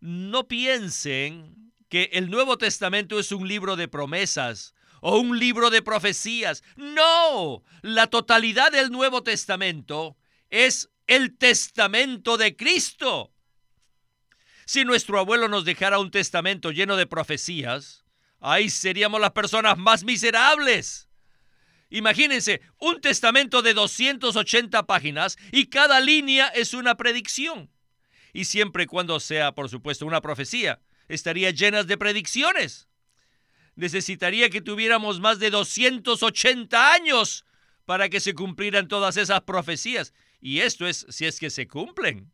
No 0.00 0.46
piensen 0.48 1.72
que 1.88 2.10
el 2.12 2.30
Nuevo 2.30 2.58
Testamento 2.58 3.18
es 3.18 3.32
un 3.32 3.48
libro 3.48 3.76
de 3.76 3.88
promesas 3.88 4.74
o 5.00 5.18
un 5.18 5.38
libro 5.38 5.70
de 5.70 5.82
profecías. 5.82 6.62
No, 6.76 7.62
la 7.82 8.08
totalidad 8.08 8.72
del 8.72 8.90
Nuevo 8.90 9.22
Testamento 9.22 10.16
es 10.50 10.90
el 11.06 11.36
testamento 11.36 12.36
de 12.36 12.56
Cristo. 12.56 13.32
Si 14.64 14.84
nuestro 14.84 15.20
abuelo 15.20 15.48
nos 15.48 15.64
dejara 15.64 16.00
un 16.00 16.10
testamento 16.10 16.72
lleno 16.72 16.96
de 16.96 17.06
profecías, 17.06 18.04
ahí 18.40 18.68
seríamos 18.68 19.20
las 19.20 19.30
personas 19.30 19.78
más 19.78 20.02
miserables. 20.02 21.05
Imagínense, 21.90 22.60
un 22.78 23.00
testamento 23.00 23.62
de 23.62 23.74
280 23.74 24.86
páginas 24.86 25.36
y 25.52 25.66
cada 25.66 26.00
línea 26.00 26.48
es 26.48 26.74
una 26.74 26.96
predicción. 26.96 27.70
Y 28.32 28.44
siempre 28.44 28.84
y 28.84 28.86
cuando 28.86 29.20
sea, 29.20 29.52
por 29.52 29.68
supuesto, 29.68 30.04
una 30.04 30.20
profecía, 30.20 30.80
estaría 31.08 31.50
llena 31.52 31.84
de 31.84 31.96
predicciones. 31.96 32.88
Necesitaría 33.76 34.50
que 34.50 34.60
tuviéramos 34.60 35.20
más 35.20 35.38
de 35.38 35.50
280 35.50 36.92
años 36.92 37.44
para 37.84 38.08
que 38.08 38.20
se 38.20 38.34
cumplieran 38.34 38.88
todas 38.88 39.16
esas 39.16 39.42
profecías. 39.42 40.12
Y 40.40 40.60
esto 40.60 40.86
es 40.86 41.06
si 41.08 41.26
es 41.26 41.38
que 41.38 41.50
se 41.50 41.68
cumplen. 41.68 42.32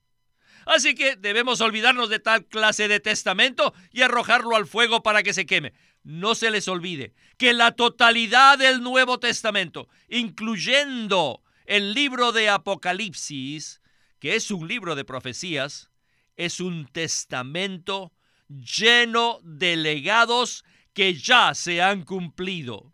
Así 0.67 0.95
que 0.95 1.17
debemos 1.17 1.61
olvidarnos 1.61 2.09
de 2.09 2.21
tal 2.21 2.47
clase 2.47 2.89
de 2.89 3.01
testamento 3.01 3.75
y 3.91 4.03
arrojarlo 4.03 4.57
al 4.57 4.67
fuego 4.67 5.03
para 5.03 5.23
que 5.23 5.35
se 5.35 5.47
queme. 5.47 5.73
No 6.05 6.35
se 6.35 6.51
les 6.51 6.67
olvide 6.69 7.15
que 7.39 7.53
la 7.53 7.73
totalidad 7.73 8.59
del 8.59 8.83
Nuevo 8.83 9.19
Testamento, 9.19 9.89
incluyendo 10.09 11.43
el 11.67 11.95
libro 11.95 12.33
de 12.33 12.49
Apocalipsis, 12.49 13.81
que 14.19 14.35
es 14.35 14.51
un 14.51 14.67
libro 14.67 14.95
de 14.95 15.05
profecías, 15.05 15.91
es 16.37 16.61
un 16.61 16.87
testamento 16.87 18.13
lleno 18.49 19.39
de 19.43 19.77
legados 19.77 20.65
que 20.93 21.15
ya 21.15 21.55
se 21.55 21.81
han 21.81 22.03
cumplido. 22.03 22.93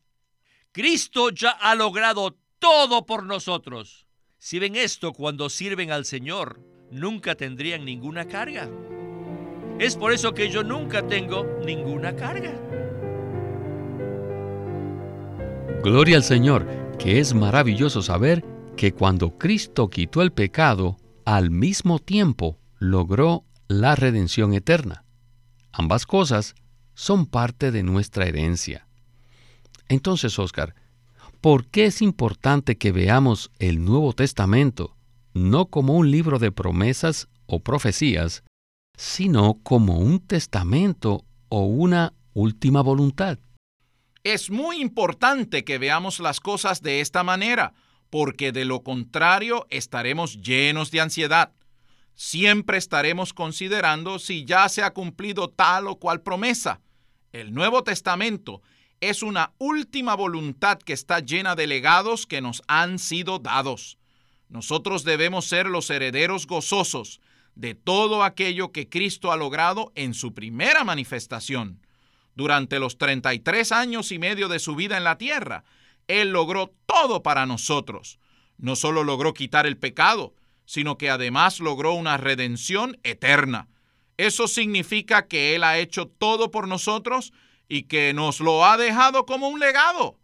Cristo 0.73 1.31
ya 1.31 1.51
ha 1.51 1.75
logrado 1.75 2.39
todo 2.59 3.07
por 3.07 3.25
nosotros. 3.25 4.07
Si 4.39 4.59
ven 4.59 4.77
esto 4.77 5.13
cuando 5.13 5.49
sirven 5.49 5.91
al 5.91 6.05
Señor, 6.05 6.61
nunca 6.91 7.35
tendrían 7.35 7.85
ninguna 7.85 8.29
carga. 8.29 8.71
Es 9.79 9.97
por 9.97 10.13
eso 10.13 10.35
que 10.35 10.51
yo 10.51 10.63
nunca 10.63 11.07
tengo 11.07 11.45
ninguna 11.65 12.15
carga. 12.15 12.68
Gloria 15.83 16.17
al 16.17 16.25
Señor, 16.25 16.67
que 16.99 17.21
es 17.21 17.35
maravilloso 17.35 18.03
saber 18.03 18.45
que 18.77 18.93
cuando 18.93 19.39
Cristo 19.39 19.89
quitó 19.89 20.23
el 20.23 20.33
pecado, 20.33 20.97
al 21.25 21.53
mismo 21.53 22.01
tiempo 22.01 22.59
logró 22.81 23.45
la 23.69 23.95
redención 23.95 24.55
eterna. 24.55 25.05
Ambas 25.71 26.05
cosas 26.05 26.57
son 26.95 27.27
parte 27.27 27.71
de 27.71 27.85
nuestra 27.85 28.27
herencia. 28.27 28.89
Entonces, 29.89 30.37
Oscar, 30.41 30.75
¿por 31.41 31.67
qué 31.67 31.87
es 31.87 32.03
importante 32.03 32.77
que 32.77 32.91
veamos 32.91 33.53
el 33.61 33.85
Nuevo 33.85 34.13
Testamento 34.15 34.97
no 35.33 35.67
como 35.67 35.95
un 35.95 36.11
libro 36.11 36.41
de 36.41 36.51
promesas 36.51 37.29
o 37.47 37.61
profecías, 37.61 38.43
sino 38.97 39.61
como 39.63 40.01
un 40.01 40.19
testamento 40.19 41.25
o 41.49 41.67
una 41.67 42.15
última 42.35 42.83
voluntad? 42.83 43.39
Es 44.31 44.51
muy 44.51 44.83
importante 44.83 45.65
que 45.65 45.79
veamos 45.79 46.21
las 46.21 46.39
cosas 46.39 46.83
de 46.83 47.01
esta 47.01 47.25
manera, 47.25 47.73
porque 48.11 48.53
de 48.53 48.67
lo 48.67 48.83
contrario 48.83 49.67
estaremos 49.71 50.43
llenos 50.43 50.91
de 50.91 51.01
ansiedad. 51.01 51.55
Siempre 52.15 52.77
estaremos 52.77 53.33
considerando 53.33 54.19
si 54.19 54.45
ya 54.45 54.69
se 54.69 54.83
ha 54.83 54.93
cumplido 54.93 55.49
tal 55.49 55.87
o 55.87 55.97
cual 55.97 56.21
promesa. 56.21 56.83
El 57.33 57.55
Nuevo 57.55 57.83
Testamento 57.85 58.61
es 59.01 59.23
una 59.23 59.55
última 59.57 60.15
voluntad 60.15 60.79
que 60.79 60.93
está 60.93 61.21
llena 61.21 61.55
de 61.55 61.67
legados 61.67 62.27
que 62.27 62.43
nos 62.43 62.63
han 62.69 62.99
sido 62.99 63.39
dados. 63.39 63.97
Nosotros 64.51 65.05
debemos 65.05 65.47
ser 65.47 65.69
los 65.69 65.89
herederos 65.89 66.47
gozosos 66.47 67.23
de 67.55 67.75
todo 67.75 68.23
aquello 68.23 68.73
que 68.73 68.91
Cristo 68.91 69.33
ha 69.33 69.39
logrado 69.39 69.91
en 69.95 70.13
su 70.13 70.35
primera 70.35 70.85
manifestación. 70.85 71.81
Durante 72.39 72.79
los 72.79 72.99
33 72.99 73.73
años 73.73 74.13
y 74.13 74.21
medio 74.21 74.47
de 74.47 74.61
su 74.61 74.77
vida 74.77 74.97
en 74.97 75.03
la 75.03 75.19
tierra, 75.19 75.65
Él 76.07 76.31
logró 76.31 76.73
todo 76.87 77.21
para 77.25 77.47
nosotros. 77.47 78.21
No 78.59 78.77
solo 78.77 79.03
logró 79.03 79.35
quitar 79.35 79.67
el 79.67 79.77
pecado, 79.77 80.37
sino 80.65 80.99
que 80.99 81.11
además 81.11 81.59
logró 81.59 81.95
una 81.95 82.17
redención 82.17 82.97
eterna. 83.03 83.67
Eso 84.19 84.47
significa 84.47 85.27
que 85.27 85.57
Él 85.57 85.65
ha 85.65 85.79
hecho 85.79 86.07
todo 86.07 86.53
por 86.53 86.69
nosotros 86.69 87.33
y 87.69 87.89
que 87.89 88.15
nos 88.15 88.39
lo 88.39 88.65
ha 88.65 88.77
dejado 88.77 89.27
como 89.27 89.49
un 89.49 89.59
legado. 89.59 90.17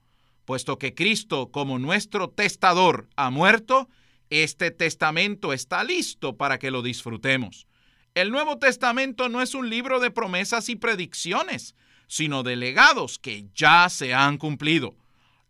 Puesto 0.45 0.79
que 0.79 0.95
Cristo, 0.95 1.51
como 1.51 1.81
nuestro 1.81 2.31
testador, 2.31 3.09
ha 3.17 3.31
muerto, 3.31 3.89
este 4.31 4.71
testamento 4.71 5.53
está 5.53 5.83
listo 5.83 6.37
para 6.37 6.61
que 6.61 6.71
lo 6.71 6.81
disfrutemos. 6.81 7.67
El 8.15 8.31
Nuevo 8.31 8.59
Testamento 8.59 9.29
no 9.29 9.43
es 9.43 9.57
un 9.57 9.69
libro 9.69 9.99
de 9.99 10.13
promesas 10.13 10.69
y 10.69 10.77
predicciones, 10.77 11.75
sino 12.07 12.43
de 12.43 12.57
legados 12.57 13.19
que 13.19 13.47
ya 13.55 13.89
se 13.89 14.15
han 14.15 14.39
cumplido. 14.39 14.95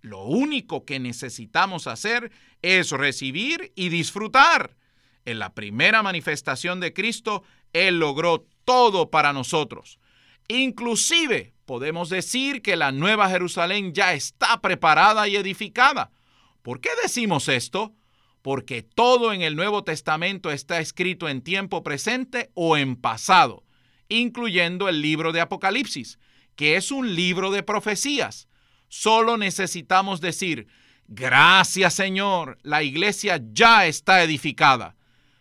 Lo 0.01 0.25
único 0.25 0.85
que 0.85 1.01
necesitamos 1.01 1.87
hacer 1.87 2.31
es 2.63 2.91
recibir 2.91 3.73
y 3.75 3.89
disfrutar. 3.89 4.77
En 5.25 5.39
la 5.39 5.55
primera 5.55 6.03
manifestación 6.03 6.81
de 6.81 6.93
Cristo, 6.93 7.43
Él 7.73 7.99
logró 7.99 8.47
todo 8.65 9.11
para 9.11 9.33
nosotros. 9.33 9.99
Inclusive 10.49 11.55
podemos 11.65 12.11
decir 12.11 12.61
que 12.61 12.77
la 12.77 12.93
Nueva 12.93 13.31
Jerusalén 13.31 13.95
ya 13.95 14.13
está 14.13 14.61
preparada 14.61 15.27
y 15.29 15.37
edificada. 15.37 16.11
¿Por 16.63 16.81
qué 16.81 16.91
decimos 17.03 17.49
esto? 17.49 17.95
Porque 18.43 18.83
todo 18.83 19.33
en 19.33 19.41
el 19.41 19.57
Nuevo 19.57 19.85
Testamento 19.85 20.51
está 20.51 20.81
escrito 20.81 21.29
en 21.31 21.41
tiempo 21.41 21.83
presente 21.83 22.51
o 22.53 22.77
en 22.77 22.97
pasado, 22.97 23.65
incluyendo 24.09 24.89
el 24.91 25.01
libro 25.01 25.33
de 25.33 25.41
Apocalipsis, 25.41 26.19
que 26.57 26.77
es 26.77 26.91
un 26.91 27.15
libro 27.15 27.51
de 27.51 27.63
profecías. 27.63 28.49
Solo 28.89 29.37
necesitamos 29.37 30.21
decir, 30.21 30.67
gracias 31.09 31.95
Señor, 31.95 32.59
la 32.63 32.83
iglesia 32.83 33.41
ya 33.53 33.87
está 33.87 34.23
edificada. 34.23 34.97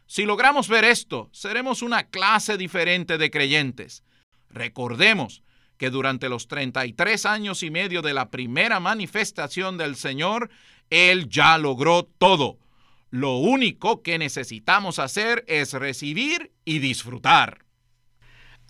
Si 0.06 0.24
logramos 0.26 0.68
ver 0.68 0.84
esto, 0.86 1.30
seremos 1.32 1.82
una 1.82 2.04
clase 2.04 2.58
diferente 2.58 3.18
de 3.18 3.32
creyentes. 3.32 4.04
Recordemos 4.50 5.44
que 5.78 5.90
durante 5.90 6.30
los 6.30 6.48
33 6.48 7.26
años 7.26 7.64
y 7.64 7.72
medio 7.72 8.02
de 8.02 8.14
la 8.14 8.30
primera 8.30 8.80
manifestación 8.80 9.78
del 9.78 9.96
Señor, 9.96 10.50
Él 10.90 11.30
ya 11.30 11.58
logró 11.58 12.04
todo. 12.04 12.60
Lo 13.10 13.38
único 13.38 14.02
que 14.02 14.18
necesitamos 14.18 15.00
hacer 15.00 15.44
es 15.48 15.74
recibir 15.74 16.52
y 16.66 16.80
disfrutar. 16.80 17.66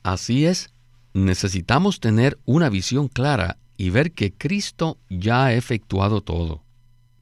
Así 0.03 0.45
es, 0.45 0.72
necesitamos 1.13 1.99
tener 1.99 2.39
una 2.45 2.69
visión 2.69 3.07
clara 3.07 3.57
y 3.77 3.89
ver 3.89 4.13
que 4.13 4.33
Cristo 4.33 4.97
ya 5.09 5.45
ha 5.45 5.53
efectuado 5.53 6.21
todo. 6.21 6.63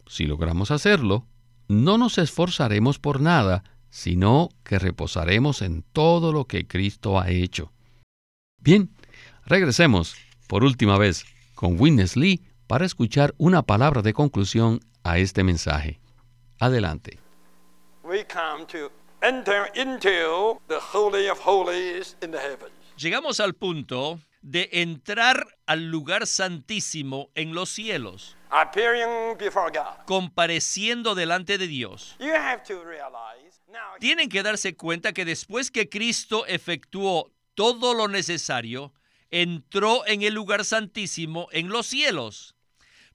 Si 0.07 0.25
logramos 0.25 0.71
hacerlo, 0.71 1.25
no 1.67 1.97
nos 1.97 2.17
esforzaremos 2.17 2.99
por 2.99 3.21
nada, 3.21 3.63
sino 3.89 4.49
que 4.63 4.79
reposaremos 4.79 5.61
en 5.61 5.83
todo 5.93 6.31
lo 6.33 6.45
que 6.45 6.67
Cristo 6.67 7.19
ha 7.19 7.29
hecho. 7.29 7.71
Bien, 8.57 8.89
regresemos 9.45 10.15
por 10.47 10.63
última 10.63 10.97
vez 10.97 11.25
con 11.55 11.79
Witness 11.79 12.15
Lee 12.15 12.41
para 12.67 12.85
escuchar 12.85 13.33
una 13.37 13.63
palabra 13.63 14.01
de 14.01 14.13
conclusión 14.13 14.81
a 15.03 15.17
este 15.17 15.43
mensaje. 15.43 15.99
Adelante. 16.59 17.19
Llegamos 23.01 23.39
al 23.39 23.55
punto 23.55 24.19
de 24.43 24.69
entrar 24.73 25.57
al 25.65 25.89
lugar 25.89 26.27
santísimo 26.27 27.31
en 27.33 27.55
los 27.55 27.71
cielos, 27.71 28.37
compareciendo 30.05 31.15
delante 31.15 31.57
de 31.57 31.65
Dios. 31.65 32.15
Tienen 33.99 34.29
que 34.29 34.43
darse 34.43 34.75
cuenta 34.75 35.13
que 35.13 35.25
después 35.25 35.71
que 35.71 35.89
Cristo 35.89 36.45
efectuó 36.45 37.31
todo 37.55 37.95
lo 37.95 38.07
necesario, 38.07 38.93
entró 39.31 40.05
en 40.05 40.21
el 40.21 40.35
lugar 40.35 40.63
santísimo 40.63 41.47
en 41.51 41.69
los 41.69 41.87
cielos. 41.87 42.55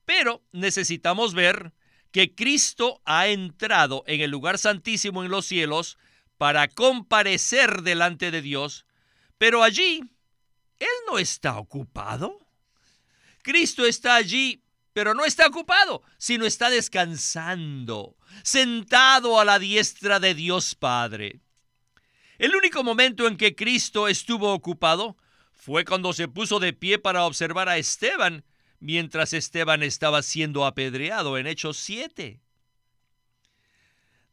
Pero 0.04 0.42
necesitamos 0.50 1.32
ver 1.32 1.72
que 2.10 2.34
Cristo 2.34 3.02
ha 3.04 3.28
entrado 3.28 4.02
en 4.08 4.20
el 4.20 4.32
lugar 4.32 4.58
santísimo 4.58 5.22
en 5.22 5.30
los 5.30 5.46
cielos 5.46 5.96
para 6.38 6.66
comparecer 6.66 7.82
delante 7.82 8.32
de 8.32 8.42
Dios, 8.42 8.85
pero 9.38 9.62
allí 9.62 10.02
Él 10.78 10.88
no 11.06 11.18
está 11.18 11.58
ocupado. 11.58 12.46
Cristo 13.42 13.86
está 13.86 14.16
allí, 14.16 14.62
pero 14.92 15.14
no 15.14 15.24
está 15.24 15.46
ocupado, 15.46 16.02
sino 16.18 16.46
está 16.46 16.68
descansando, 16.70 18.16
sentado 18.42 19.38
a 19.38 19.44
la 19.44 19.58
diestra 19.58 20.18
de 20.20 20.34
Dios 20.34 20.74
Padre. 20.74 21.40
El 22.38 22.54
único 22.54 22.82
momento 22.82 23.26
en 23.26 23.36
que 23.36 23.54
Cristo 23.54 24.08
estuvo 24.08 24.52
ocupado 24.52 25.16
fue 25.52 25.84
cuando 25.84 26.12
se 26.12 26.28
puso 26.28 26.58
de 26.60 26.72
pie 26.72 26.98
para 26.98 27.24
observar 27.24 27.68
a 27.68 27.78
Esteban 27.78 28.44
mientras 28.78 29.32
Esteban 29.32 29.82
estaba 29.82 30.22
siendo 30.22 30.66
apedreado 30.66 31.38
en 31.38 31.46
Hechos 31.46 31.78
7. 31.78 32.40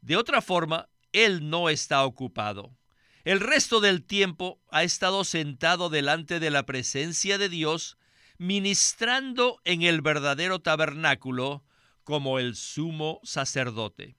De 0.00 0.16
otra 0.16 0.42
forma, 0.42 0.88
él 1.12 1.48
no 1.48 1.70
está 1.70 2.04
ocupado. 2.04 2.76
El 3.24 3.40
resto 3.40 3.80
del 3.80 4.04
tiempo 4.04 4.60
ha 4.70 4.84
estado 4.84 5.24
sentado 5.24 5.88
delante 5.88 6.40
de 6.40 6.50
la 6.50 6.66
presencia 6.66 7.38
de 7.38 7.48
Dios, 7.48 7.96
ministrando 8.36 9.60
en 9.64 9.82
el 9.82 10.02
verdadero 10.02 10.60
tabernáculo 10.60 11.64
como 12.04 12.38
el 12.38 12.54
sumo 12.54 13.20
sacerdote. 13.24 14.16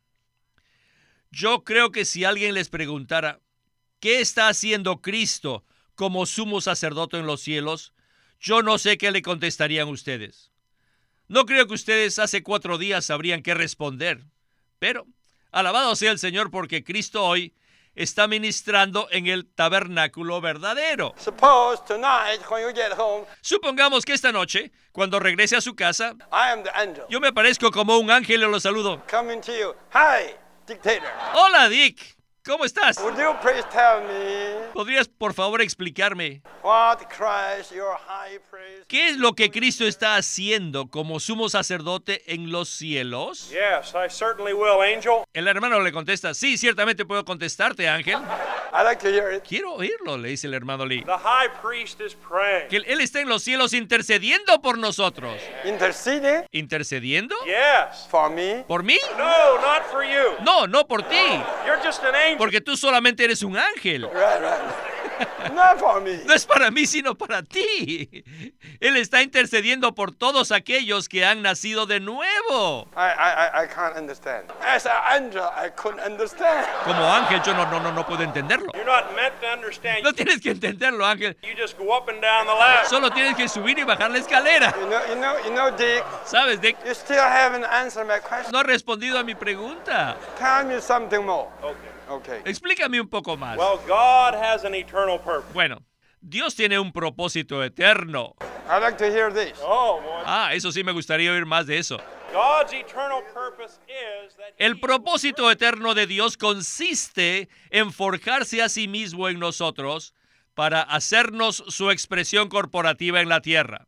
Yo 1.30 1.64
creo 1.64 1.92
que 1.92 2.04
si 2.04 2.24
alguien 2.24 2.56
les 2.56 2.70
preguntara, 2.70 3.42
¿qué 4.00 4.22
está 4.22 4.48
haciendo 4.48 5.02
Cristo 5.04 5.64
como 5.94 6.26
sumo 6.26 6.60
sacerdote 6.60 7.18
en 7.18 7.28
los 7.28 7.42
cielos? 7.42 7.94
Yo 8.40 8.64
no 8.64 8.80
sé 8.80 8.98
qué 8.98 9.12
le 9.12 9.22
contestarían 9.22 9.88
ustedes. 9.88 10.52
No 11.28 11.46
creo 11.46 11.68
que 11.68 11.76
ustedes 11.76 12.18
hace 12.18 12.42
cuatro 12.42 12.80
días 12.80 13.06
sabrían 13.06 13.44
qué 13.44 13.54
responder, 13.54 14.26
pero 14.80 15.06
alabado 15.52 15.96
sea 15.96 16.12
el 16.12 16.20
Señor 16.20 16.50
porque 16.50 16.84
Cristo 16.84 17.24
hoy 17.24 17.54
está 17.96 18.28
ministrando 18.28 19.08
en 19.12 19.28
el 19.28 19.46
tabernáculo 19.48 20.42
verdadero. 20.42 21.14
Supongamos 23.42 24.06
que 24.06 24.14
esta 24.14 24.32
noche, 24.32 24.72
cuando 24.92 25.20
regrese 25.20 25.56
a 25.56 25.62
su 25.62 25.76
casa, 25.76 26.14
yo 27.10 27.20
me 27.20 27.30
aparezco 27.30 27.72
como 27.72 27.98
un 27.98 28.12
ángel 28.12 28.44
y 28.44 28.46
lo 28.46 28.60
saludo. 28.60 29.02
Hola, 31.34 31.70
Dick. 31.70 32.16
¿Cómo 32.46 32.64
estás? 32.64 33.00
¿Podrías 34.74 35.08
por 35.08 35.34
favor 35.34 35.62
explicarme 35.62 36.44
qué 38.88 39.10
es 39.10 39.18
lo 39.18 39.34
que 39.34 39.52
Cristo 39.52 39.86
está 39.86 40.16
haciendo 40.16 40.88
como 40.88 41.20
sumo 41.20 41.48
sacerdote 41.48 42.34
en 42.34 42.52
los 42.52 42.70
cielos? 42.70 43.52
El 45.34 45.48
hermano 45.48 45.80
le 45.82 45.92
contesta, 45.92 46.34
sí, 46.34 46.58
ciertamente 46.58 47.06
puedo 47.06 47.24
contestarte, 47.24 47.88
Ángel. 47.88 48.18
Quiero 49.48 49.74
oírlo, 49.74 50.18
le 50.18 50.30
dice 50.30 50.48
el 50.48 50.54
hermano 50.54 50.86
Lee. 50.86 51.06
Que 52.70 52.78
él 52.78 53.02
está 53.02 53.22
en 53.22 53.30
los 53.30 53.44
cielos 53.44 53.74
intercediendo 53.74 54.62
por 54.62 54.78
nosotros. 54.78 55.36
¿Intercede? 55.66 56.48
¿Intercediendo? 56.52 57.36
¿Por 58.10 58.32
mí? 58.32 58.64
¿Por 58.68 58.84
mí? 58.84 58.98
No, 59.18 59.62
not 59.62 59.84
for 59.92 60.04
you. 60.04 60.44
No, 60.44 60.68
no 60.68 60.88
por 60.88 61.04
ti. 61.04 61.16
You're 61.66 61.80
just 61.84 62.04
an 62.04 62.16
angel. 62.16 62.38
Porque 62.38 62.60
tú 62.60 62.76
solamente 62.76 63.24
eres 63.24 63.44
un 63.44 63.58
ángel. 63.58 64.10
Not 65.54 65.80
for 65.80 66.02
me. 66.02 66.20
No 66.26 66.34
es 66.34 66.46
para 66.46 66.72
mí, 66.72 66.86
sino 66.86 67.16
para 67.16 67.44
ti. 67.44 68.24
Él 68.80 68.98
está 68.98 69.22
intercediendo 69.22 69.94
por 69.94 70.12
todos 70.12 70.52
aquellos 70.52 71.08
que 71.08 71.26
han 71.26 71.42
nacido 71.42 71.86
de 71.86 72.00
nuevo. 72.00 72.88
I, 72.96 73.12
I, 73.18 73.64
I 73.64 73.68
can't 73.68 73.96
understand. 73.98 74.52
As 74.62 74.86
an 74.86 75.24
angel, 75.24 75.44
I 75.56 75.70
couldn't 75.70 76.02
understand. 76.06 76.66
Como 76.84 77.04
ángel, 77.06 77.42
yo 77.44 77.54
no, 77.54 77.66
no, 77.70 77.80
no, 77.80 77.92
no 77.92 78.06
puedo 78.06 78.24
entenderlo. 78.24 78.72
You're 78.74 78.86
not 78.86 79.16
meant 79.16 79.40
to 79.42 79.48
understand. 79.48 80.04
No 80.04 80.14
tienes 80.14 80.42
que 80.42 80.52
entenderlo, 80.52 81.06
ángel. 81.06 81.38
You 81.44 81.56
just 81.56 81.78
go 81.78 81.96
up 81.96 82.10
and 82.10 82.22
down 82.22 82.48
the 82.48 82.54
ladder. 82.54 82.88
Solo 82.90 83.10
tienes 83.12 83.36
que 83.36 83.48
subir 83.48 83.78
y 83.80 83.84
bajar 83.84 84.10
la 84.12 84.18
escalera. 84.18 84.74
You 84.80 84.88
know, 84.88 85.02
you 85.08 85.16
know, 85.16 85.36
you 85.46 85.52
know, 85.52 85.72
Dick, 85.78 86.04
¿Sabes, 86.26 86.60
Dick? 86.60 86.78
you 86.86 86.94
still 86.94 87.24
haven't 87.24 87.64
answered 87.66 88.08
my 88.08 88.20
question. 88.20 88.52
No 88.52 88.60
ha 88.60 88.64
respondido 88.64 89.18
a 89.20 89.24
mi 89.24 89.36
pregunta. 89.36 90.18
Tell 90.38 90.66
me 90.66 90.80
something 90.82 91.26
more. 91.26 91.48
Okay. 91.64 91.95
Okay. 92.10 92.42
Explícame 92.46 93.00
un 93.00 93.08
poco 93.08 93.36
más. 93.38 93.58
Well, 93.58 93.80
God 93.88 94.36
has 94.36 94.64
an 94.64 94.76
eternal 94.76 95.20
purpose. 95.20 95.54
Bueno, 95.54 95.82
Dios 96.22 96.56
tiene 96.56 96.80
un 96.80 96.92
propósito 96.92 97.64
eterno. 97.64 98.36
I'd 98.68 98.82
like 98.82 98.98
to 98.98 99.06
hear 99.06 99.32
this. 99.32 99.58
Oh, 99.62 100.02
boy. 100.02 100.24
Ah, 100.26 100.54
eso 100.54 100.72
sí 100.72 100.84
me 100.84 100.92
gustaría 100.92 101.32
oír 101.32 101.46
más 101.46 101.68
de 101.68 101.78
eso. 101.78 102.00
God's 102.32 102.74
eternal 102.74 103.22
purpose 103.34 103.80
is 103.88 104.36
that 104.36 104.54
El 104.58 104.80
propósito 104.80 105.50
eterno 105.52 105.94
de 105.94 106.08
Dios 106.08 106.36
consiste 106.38 107.48
en 107.70 107.92
forjarse 107.92 108.62
a 108.62 108.70
sí 108.70 108.88
mismo 108.88 109.30
en 109.30 109.40
nosotros 109.40 110.14
para 110.54 110.82
hacernos 110.82 111.64
su 111.68 111.92
expresión 111.92 112.50
corporativa 112.50 113.22
en 113.22 113.30
la 113.30 113.42
tierra. 113.42 113.88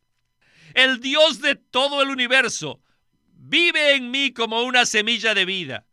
El 0.74 1.00
Dios 1.00 1.42
de 1.42 1.56
todo 1.56 2.02
el 2.02 2.10
universo 2.10 2.82
vive 3.34 3.96
en 3.96 4.12
mí 4.12 4.32
como 4.32 4.62
una 4.62 4.86
semilla 4.86 5.34
de 5.34 5.46
vida 5.46 5.86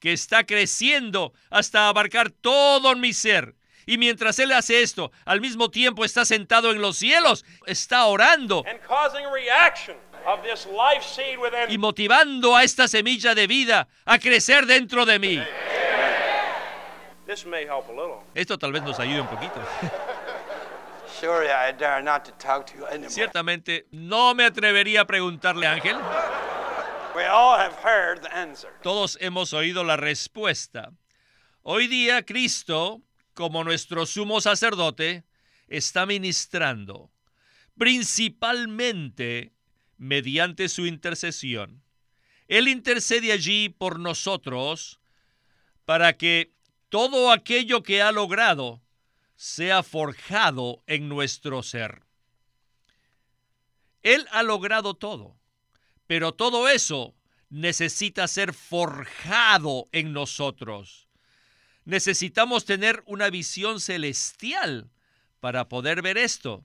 que 0.00 0.12
está 0.12 0.44
creciendo 0.44 1.32
hasta 1.50 1.88
abarcar 1.88 2.30
todo 2.30 2.94
mi 2.96 3.12
ser 3.12 3.54
Y 3.88 3.96
mientras 3.96 4.38
Él 4.38 4.52
hace 4.52 4.82
esto, 4.82 5.10
al 5.24 5.40
mismo 5.40 5.70
tiempo 5.70 6.04
está 6.04 6.26
sentado 6.26 6.70
en 6.72 6.82
los 6.82 6.98
cielos, 6.98 7.46
está 7.64 8.04
orando 8.04 8.62
and 8.68 8.80
causing 8.86 9.24
a 9.24 9.32
reaction 9.32 9.96
of 10.26 10.42
this 10.42 10.66
life 10.66 11.02
seed 11.02 11.38
within 11.38 11.70
y 11.70 11.78
motivando 11.78 12.54
a 12.54 12.64
esta 12.64 12.86
semilla 12.86 13.34
de 13.34 13.46
vida 13.46 13.88
a 14.04 14.18
crecer 14.18 14.66
dentro 14.66 15.06
de 15.06 15.18
mí. 15.18 15.42
This 17.26 17.46
may 17.46 17.64
help 17.64 17.88
a 17.88 17.92
little. 17.92 18.20
Esto 18.34 18.58
tal 18.58 18.72
vez 18.72 18.82
nos 18.82 18.98
ayude 19.00 19.22
un 19.22 19.28
poquito. 19.28 19.58
Surely 21.18 21.48
I 21.48 21.72
dare 21.72 22.02
not 22.02 22.24
to 22.26 22.32
talk 22.32 22.66
to 22.66 22.74
you 22.78 22.86
anymore. 22.86 23.10
Ciertamente 23.10 23.86
no 23.90 24.34
me 24.34 24.44
atrevería 24.44 25.00
a 25.00 25.06
preguntarle 25.06 25.66
a 25.66 25.72
Ángel. 25.72 25.96
Todos 28.82 29.18
hemos 29.20 29.52
oído 29.52 29.84
la 29.84 29.96
respuesta. 29.96 30.92
Hoy 31.62 31.86
día 31.86 32.24
Cristo, 32.24 33.02
como 33.34 33.64
nuestro 33.64 34.06
sumo 34.06 34.40
sacerdote, 34.40 35.24
está 35.68 36.06
ministrando, 36.06 37.10
principalmente 37.76 39.52
mediante 39.96 40.68
su 40.68 40.86
intercesión. 40.86 41.82
Él 42.46 42.68
intercede 42.68 43.32
allí 43.32 43.68
por 43.68 43.98
nosotros 43.98 45.00
para 45.84 46.16
que 46.16 46.52
todo 46.88 47.30
aquello 47.30 47.82
que 47.82 48.02
ha 48.02 48.12
logrado 48.12 48.82
sea 49.36 49.82
forjado 49.82 50.82
en 50.86 51.08
nuestro 51.08 51.62
ser. 51.62 52.02
Él 54.02 54.26
ha 54.30 54.42
logrado 54.42 54.94
todo, 54.94 55.37
pero 56.08 56.32
todo 56.32 56.68
eso 56.68 57.14
necesita 57.50 58.26
ser 58.26 58.54
forjado 58.54 59.88
en 59.92 60.12
nosotros. 60.12 61.06
Necesitamos 61.84 62.64
tener 62.64 63.02
una 63.06 63.30
visión 63.30 63.78
celestial 63.78 64.90
para 65.38 65.68
poder 65.68 66.02
ver 66.02 66.18
esto. 66.18 66.64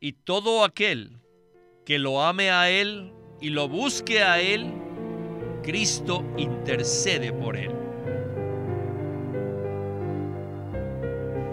Y 0.00 0.12
todo 0.12 0.64
aquel 0.64 1.18
que 1.84 1.98
lo 1.98 2.22
ame 2.22 2.50
a 2.50 2.70
Él 2.70 3.12
y 3.40 3.50
lo 3.50 3.68
busque 3.68 4.22
a 4.22 4.40
Él, 4.40 4.72
Cristo 5.62 6.22
intercede 6.36 7.32
por 7.32 7.56
Él. 7.56 7.72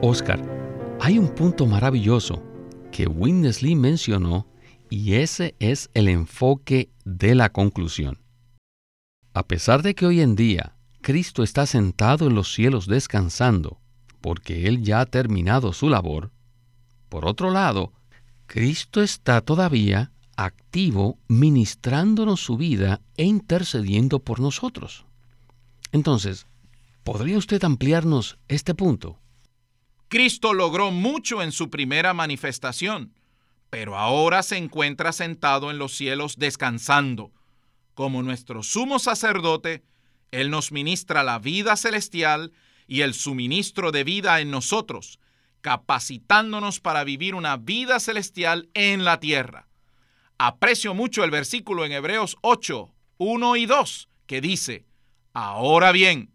Oscar, 0.02 0.40
hay 1.00 1.18
un 1.18 1.34
punto 1.34 1.66
maravilloso 1.66 2.44
que 2.92 3.08
Winnesley 3.08 3.76
mencionó 3.76 4.48
y 4.90 5.16
ese 5.16 5.56
es 5.60 5.90
el 5.94 6.08
enfoque 6.08 6.90
de 7.06 7.36
la 7.36 7.50
conclusión. 7.50 8.20
A 9.34 9.48
pesar 9.48 9.84
de 9.84 9.96
que 9.96 10.06
hoy 10.06 10.22
en 10.22 10.36
día 10.36 10.76
Cristo 11.02 11.44
está 11.44 11.66
sentado 11.66 12.28
en 12.28 12.36
los 12.36 12.54
cielos 12.54 12.88
descansando, 12.88 13.80
porque 14.22 14.68
Él 14.68 14.84
ya 14.84 15.02
ha 15.02 15.06
terminado 15.06 15.74
su 15.74 15.90
labor, 15.90 16.32
por 17.08 17.26
otro 17.26 17.50
lado, 17.50 17.94
Cristo 18.46 19.02
está 19.02 19.42
todavía 19.42 20.12
activo 20.36 21.20
ministrándonos 21.28 22.40
su 22.40 22.58
vida 22.58 23.02
e 23.18 23.26
intercediendo 23.26 24.20
por 24.20 24.40
nosotros. 24.40 25.06
Entonces, 25.92 26.46
¿podría 27.04 27.38
usted 27.38 27.64
ampliarnos 27.64 28.38
este 28.48 28.74
punto? 28.74 29.20
Cristo 30.08 30.54
logró 30.54 30.92
mucho 30.92 31.42
en 31.42 31.52
su 31.52 31.70
primera 31.70 32.14
manifestación, 32.14 33.14
pero 33.70 33.98
ahora 33.98 34.44
se 34.44 34.58
encuentra 34.58 35.12
sentado 35.12 35.72
en 35.72 35.78
los 35.78 35.96
cielos 35.96 36.38
descansando. 36.38 37.32
Como 37.94 38.24
nuestro 38.24 38.64
sumo 38.64 39.00
sacerdote, 39.00 39.84
Él 40.32 40.50
nos 40.50 40.72
ministra 40.72 41.24
la 41.24 41.40
vida 41.40 41.76
celestial 41.76 42.52
y 42.88 43.02
el 43.02 43.14
suministro 43.14 43.92
de 43.92 44.04
vida 44.04 44.40
en 44.40 44.50
nosotros, 44.52 45.20
capacitándonos 45.62 46.80
para 46.80 47.04
vivir 47.04 47.36
una 47.36 47.58
vida 47.58 48.00
celestial 48.00 48.70
en 48.74 49.06
la 49.06 49.20
tierra. 49.20 49.68
Aprecio 50.38 50.94
mucho 50.94 51.24
el 51.24 51.32
versículo 51.32 51.86
en 51.86 51.92
Hebreos 51.92 52.38
8, 52.42 52.94
1 53.18 53.56
y 53.58 53.66
2, 53.66 54.10
que 54.26 54.42
dice, 54.42 54.86
Ahora 55.34 55.92
bien, 55.92 56.32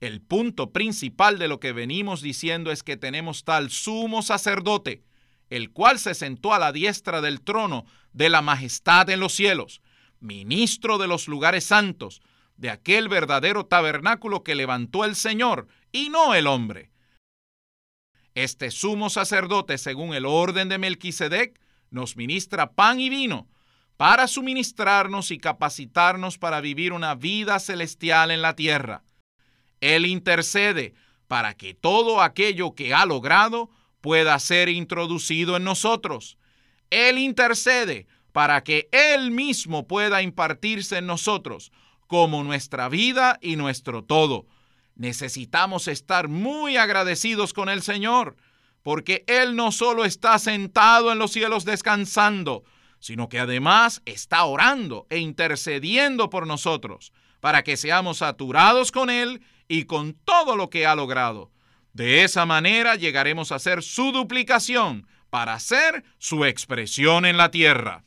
el 0.00 0.20
punto 0.20 0.72
principal 0.72 1.38
de 1.38 1.48
lo 1.48 1.60
que 1.60 1.72
venimos 1.72 2.20
diciendo 2.20 2.70
es 2.70 2.82
que 2.82 2.96
tenemos 2.96 3.44
tal 3.44 3.70
sumo 3.70 4.22
sacerdote, 4.22 5.02
el 5.50 5.70
cual 5.70 5.98
se 5.98 6.14
sentó 6.14 6.54
a 6.54 6.58
la 6.58 6.72
diestra 6.72 7.20
del 7.20 7.40
trono 7.40 7.86
de 8.12 8.28
la 8.28 8.42
majestad 8.42 9.08
en 9.10 9.20
los 9.20 9.34
cielos, 9.34 9.82
ministro 10.20 10.98
de 10.98 11.06
los 11.06 11.28
lugares 11.28 11.64
santos, 11.64 12.22
de 12.56 12.70
aquel 12.70 13.08
verdadero 13.08 13.66
tabernáculo 13.66 14.42
que 14.42 14.54
levantó 14.54 15.04
el 15.04 15.16
Señor 15.16 15.68
y 15.92 16.08
no 16.10 16.34
el 16.34 16.46
hombre. 16.46 16.90
Este 18.34 18.70
sumo 18.70 19.10
sacerdote, 19.10 19.78
según 19.78 20.14
el 20.14 20.26
orden 20.26 20.68
de 20.68 20.78
Melquisedec, 20.78 21.60
nos 21.90 22.16
ministra 22.16 22.72
pan 22.72 23.00
y 23.00 23.08
vino 23.08 23.48
para 23.96 24.26
suministrarnos 24.26 25.30
y 25.30 25.38
capacitarnos 25.38 26.38
para 26.38 26.60
vivir 26.60 26.92
una 26.92 27.14
vida 27.14 27.60
celestial 27.60 28.32
en 28.32 28.42
la 28.42 28.56
tierra. 28.56 29.04
Él 29.80 30.06
intercede 30.06 30.94
para 31.28 31.54
que 31.54 31.74
todo 31.74 32.20
aquello 32.20 32.74
que 32.74 32.92
ha 32.92 33.06
logrado 33.06 33.70
pueda 34.04 34.38
ser 34.38 34.68
introducido 34.68 35.56
en 35.56 35.64
nosotros. 35.64 36.36
Él 36.90 37.16
intercede 37.16 38.06
para 38.32 38.62
que 38.62 38.90
Él 38.92 39.30
mismo 39.30 39.86
pueda 39.86 40.20
impartirse 40.20 40.98
en 40.98 41.06
nosotros 41.06 41.72
como 42.06 42.44
nuestra 42.44 42.90
vida 42.90 43.38
y 43.40 43.56
nuestro 43.56 44.04
todo. 44.04 44.44
Necesitamos 44.94 45.88
estar 45.88 46.28
muy 46.28 46.76
agradecidos 46.76 47.54
con 47.54 47.70
el 47.70 47.80
Señor, 47.80 48.36
porque 48.82 49.24
Él 49.26 49.56
no 49.56 49.72
solo 49.72 50.04
está 50.04 50.38
sentado 50.38 51.10
en 51.10 51.18
los 51.18 51.32
cielos 51.32 51.64
descansando, 51.64 52.62
sino 52.98 53.30
que 53.30 53.38
además 53.38 54.02
está 54.04 54.44
orando 54.44 55.06
e 55.08 55.16
intercediendo 55.16 56.28
por 56.28 56.46
nosotros, 56.46 57.10
para 57.40 57.64
que 57.64 57.78
seamos 57.78 58.18
saturados 58.18 58.92
con 58.92 59.08
Él 59.08 59.40
y 59.66 59.84
con 59.84 60.12
todo 60.12 60.56
lo 60.56 60.68
que 60.68 60.84
ha 60.84 60.94
logrado. 60.94 61.53
De 61.94 62.24
esa 62.24 62.44
manera 62.44 62.96
llegaremos 62.96 63.52
a 63.52 63.60
ser 63.60 63.82
su 63.82 64.10
duplicación 64.10 65.06
para 65.30 65.58
ser 65.60 66.04
su 66.18 66.44
expresión 66.44 67.24
en 67.24 67.36
la 67.36 67.52
tierra. 67.52 68.04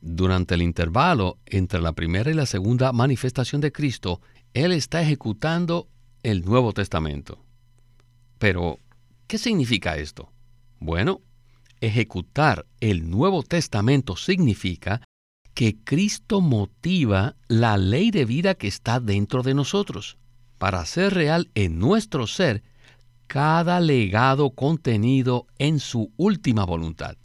Durante 0.00 0.54
el 0.54 0.62
intervalo 0.62 1.38
entre 1.46 1.80
la 1.80 1.92
primera 1.92 2.30
y 2.30 2.34
la 2.34 2.46
segunda 2.46 2.92
manifestación 2.92 3.60
de 3.60 3.70
Cristo, 3.70 4.20
Él 4.54 4.72
está 4.72 5.02
ejecutando 5.02 5.88
el 6.24 6.44
Nuevo 6.44 6.72
Testamento. 6.72 7.44
Pero, 8.38 8.80
¿qué 9.28 9.38
significa 9.38 9.96
esto? 9.96 10.32
Bueno, 10.80 11.20
ejecutar 11.80 12.66
el 12.80 13.08
Nuevo 13.08 13.44
Testamento 13.44 14.16
significa 14.16 15.00
que 15.54 15.76
Cristo 15.84 16.40
motiva 16.40 17.36
la 17.46 17.76
ley 17.76 18.10
de 18.10 18.24
vida 18.24 18.54
que 18.54 18.66
está 18.66 18.98
dentro 18.98 19.44
de 19.44 19.54
nosotros 19.54 20.18
para 20.58 20.80
hacer 20.80 21.14
real 21.14 21.50
en 21.54 21.78
nuestro 21.78 22.26
ser 22.26 22.64
cada 23.28 23.78
legado 23.78 24.50
contenido 24.50 25.46
en 25.58 25.78
su 25.78 26.10
última 26.16 26.64
voluntad. 26.64 27.16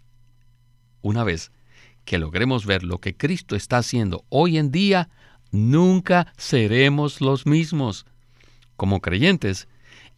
Una 1.01 1.23
vez 1.23 1.51
que 2.05 2.19
logremos 2.19 2.65
ver 2.65 2.83
lo 2.83 2.99
que 2.99 3.15
Cristo 3.15 3.55
está 3.55 3.77
haciendo 3.77 4.25
hoy 4.29 4.57
en 4.57 4.69
día, 4.69 5.09
nunca 5.51 6.33
seremos 6.37 7.21
los 7.21 7.45
mismos. 7.45 8.05
Como 8.75 8.99
creyentes, 8.99 9.69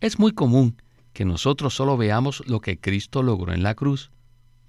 es 0.01 0.17
muy 0.17 0.33
común 0.33 0.81
que 1.13 1.23
nosotros 1.23 1.75
solo 1.75 1.97
veamos 1.97 2.43
lo 2.47 2.61
que 2.61 2.79
Cristo 2.79 3.21
logró 3.21 3.53
en 3.53 3.61
la 3.61 3.75
cruz. 3.75 4.11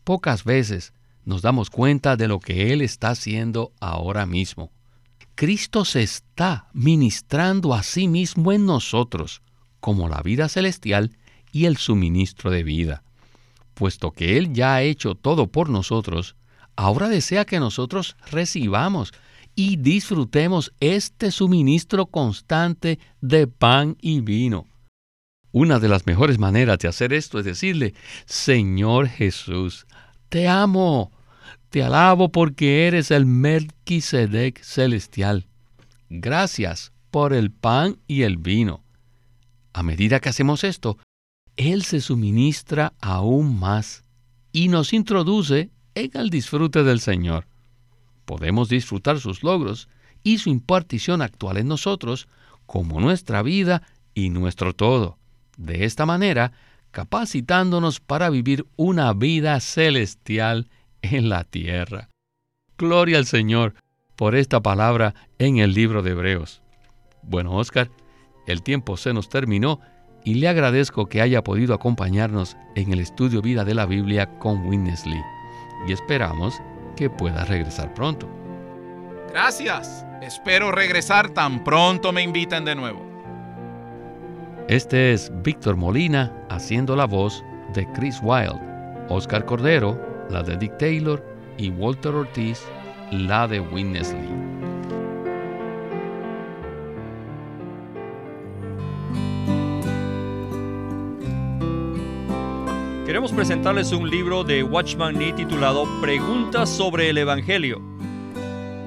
Pocas 0.04 0.44
veces 0.44 0.92
nos 1.24 1.40
damos 1.40 1.70
cuenta 1.70 2.16
de 2.16 2.28
lo 2.28 2.40
que 2.40 2.72
Él 2.72 2.82
está 2.82 3.08
haciendo 3.08 3.72
ahora 3.80 4.26
mismo. 4.26 4.70
Cristo 5.34 5.84
se 5.86 6.02
está 6.02 6.68
ministrando 6.74 7.74
a 7.74 7.82
sí 7.82 8.06
mismo 8.06 8.52
en 8.52 8.66
nosotros, 8.66 9.42
como 9.86 10.08
la 10.08 10.20
vida 10.20 10.48
celestial 10.48 11.12
y 11.52 11.66
el 11.66 11.76
suministro 11.76 12.50
de 12.50 12.64
vida. 12.64 13.04
Puesto 13.74 14.10
que 14.10 14.36
Él 14.36 14.52
ya 14.52 14.74
ha 14.74 14.82
hecho 14.82 15.14
todo 15.14 15.46
por 15.46 15.68
nosotros, 15.68 16.34
ahora 16.74 17.08
desea 17.08 17.44
que 17.44 17.60
nosotros 17.60 18.16
recibamos 18.28 19.14
y 19.54 19.76
disfrutemos 19.76 20.72
este 20.80 21.30
suministro 21.30 22.06
constante 22.06 22.98
de 23.20 23.46
pan 23.46 23.96
y 24.00 24.22
vino. 24.22 24.66
Una 25.52 25.78
de 25.78 25.86
las 25.86 26.04
mejores 26.04 26.40
maneras 26.40 26.80
de 26.80 26.88
hacer 26.88 27.12
esto 27.12 27.38
es 27.38 27.44
decirle, 27.44 27.94
Señor 28.24 29.06
Jesús, 29.06 29.86
te 30.28 30.48
amo, 30.48 31.12
te 31.70 31.84
alabo 31.84 32.32
porque 32.32 32.88
eres 32.88 33.12
el 33.12 33.24
Melquisedec 33.24 34.60
celestial. 34.64 35.46
Gracias 36.10 36.90
por 37.12 37.32
el 37.32 37.52
pan 37.52 37.98
y 38.08 38.22
el 38.22 38.36
vino. 38.36 38.82
A 39.76 39.82
medida 39.82 40.20
que 40.20 40.30
hacemos 40.30 40.64
esto, 40.64 40.96
Él 41.58 41.82
se 41.82 42.00
suministra 42.00 42.94
aún 42.98 43.60
más 43.60 44.04
y 44.50 44.68
nos 44.68 44.94
introduce 44.94 45.68
en 45.94 46.10
el 46.14 46.30
disfrute 46.30 46.82
del 46.82 46.98
Señor. 46.98 47.46
Podemos 48.24 48.70
disfrutar 48.70 49.20
sus 49.20 49.42
logros 49.42 49.90
y 50.22 50.38
su 50.38 50.48
impartición 50.48 51.20
actual 51.20 51.58
en 51.58 51.68
nosotros 51.68 52.26
como 52.64 53.00
nuestra 53.02 53.42
vida 53.42 53.82
y 54.14 54.30
nuestro 54.30 54.74
todo. 54.74 55.18
De 55.58 55.84
esta 55.84 56.06
manera, 56.06 56.52
capacitándonos 56.90 58.00
para 58.00 58.30
vivir 58.30 58.64
una 58.76 59.12
vida 59.12 59.60
celestial 59.60 60.70
en 61.02 61.28
la 61.28 61.44
tierra. 61.44 62.08
Gloria 62.78 63.18
al 63.18 63.26
Señor 63.26 63.74
por 64.16 64.36
esta 64.36 64.62
palabra 64.62 65.14
en 65.38 65.58
el 65.58 65.74
libro 65.74 66.02
de 66.02 66.12
Hebreos. 66.12 66.62
Bueno, 67.20 67.54
Oscar, 67.54 67.90
el 68.46 68.62
tiempo 68.62 68.96
se 68.96 69.12
nos 69.12 69.28
terminó 69.28 69.80
y 70.24 70.34
le 70.34 70.48
agradezco 70.48 71.06
que 71.06 71.20
haya 71.20 71.42
podido 71.44 71.74
acompañarnos 71.74 72.56
en 72.74 72.92
el 72.92 73.00
estudio 73.00 73.42
vida 73.42 73.64
de 73.64 73.74
la 73.74 73.86
Biblia 73.86 74.26
con 74.38 74.66
Winnesley 74.66 75.20
y 75.86 75.92
esperamos 75.92 76.60
que 76.96 77.10
pueda 77.10 77.44
regresar 77.44 77.94
pronto. 77.94 78.28
Gracias. 79.30 80.04
Espero 80.22 80.72
regresar 80.72 81.30
tan 81.30 81.62
pronto 81.62 82.12
me 82.12 82.22
inviten 82.22 82.64
de 82.64 82.74
nuevo. 82.74 83.04
Este 84.68 85.12
es 85.12 85.30
Víctor 85.42 85.76
Molina 85.76 86.32
haciendo 86.48 86.96
la 86.96 87.04
voz 87.04 87.44
de 87.74 87.86
Chris 87.92 88.18
Wilde, 88.22 88.60
Oscar 89.08 89.44
Cordero, 89.44 90.00
la 90.30 90.42
de 90.42 90.56
Dick 90.56 90.76
Taylor 90.78 91.24
y 91.58 91.70
Walter 91.70 92.14
Ortiz, 92.14 92.64
la 93.12 93.46
de 93.46 93.60
Winnesley. 93.60 94.55
Queremos 103.16 103.32
presentarles 103.32 103.92
un 103.92 104.10
libro 104.10 104.44
de 104.44 104.62
Watchman 104.62 105.16
Nee 105.16 105.32
titulado 105.32 105.86
Preguntas 106.02 106.68
sobre 106.68 107.08
el 107.08 107.16
Evangelio. 107.16 107.80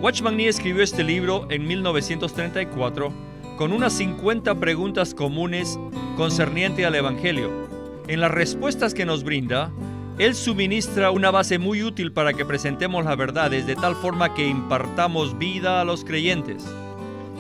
Watchman 0.04 0.38
Nee 0.38 0.50
escribió 0.50 0.84
este 0.84 1.04
libro 1.04 1.48
en 1.50 1.68
1934 1.68 3.12
con 3.58 3.74
unas 3.74 3.92
50 3.94 4.54
preguntas 4.60 5.15
comunes 5.15 5.80
concerniente 6.15 6.86
al 6.86 6.94
Evangelio. 6.94 7.50
En 8.08 8.22
las 8.22 8.30
respuestas 8.30 8.94
que 8.94 9.04
nos 9.04 9.24
brinda, 9.24 9.72
él 10.20 10.36
suministra 10.36 11.10
una 11.10 11.32
base 11.32 11.58
muy 11.58 11.82
útil 11.82 12.12
para 12.12 12.32
que 12.34 12.46
presentemos 12.46 13.06
las 13.06 13.18
verdades 13.18 13.65
de 13.65 13.78
tal 13.78 13.96
forma 13.96 14.36
que 14.36 14.48
impartamos 14.48 15.39
vida 15.39 15.82
a 15.82 15.86
los 15.86 16.06
creyentes. 16.06 16.63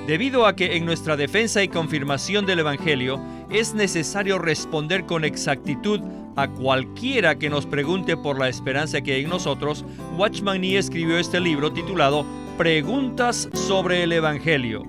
Debido 0.07 0.47
a 0.47 0.55
que 0.55 0.75
en 0.75 0.87
nuestra 0.87 1.15
defensa 1.15 1.61
y 1.61 1.67
confirmación 1.67 2.47
del 2.47 2.61
Evangelio 2.61 3.21
es 3.51 3.75
necesario 3.75 4.39
responder 4.39 5.05
con 5.05 5.23
exactitud 5.23 6.01
a 6.35 6.47
cualquiera 6.47 7.37
que 7.37 7.49
nos 7.49 7.65
pregunte 7.65 8.15
por 8.17 8.39
la 8.39 8.49
esperanza 8.49 9.01
que 9.01 9.13
hay 9.13 9.23
en 9.23 9.29
nosotros, 9.29 9.85
Watchman 10.17 10.61
Nee 10.61 10.77
escribió 10.77 11.17
este 11.17 11.39
libro 11.39 11.71
titulado 11.71 12.25
Preguntas 12.57 13.49
sobre 13.53 14.03
el 14.03 14.11
Evangelio. 14.11 14.83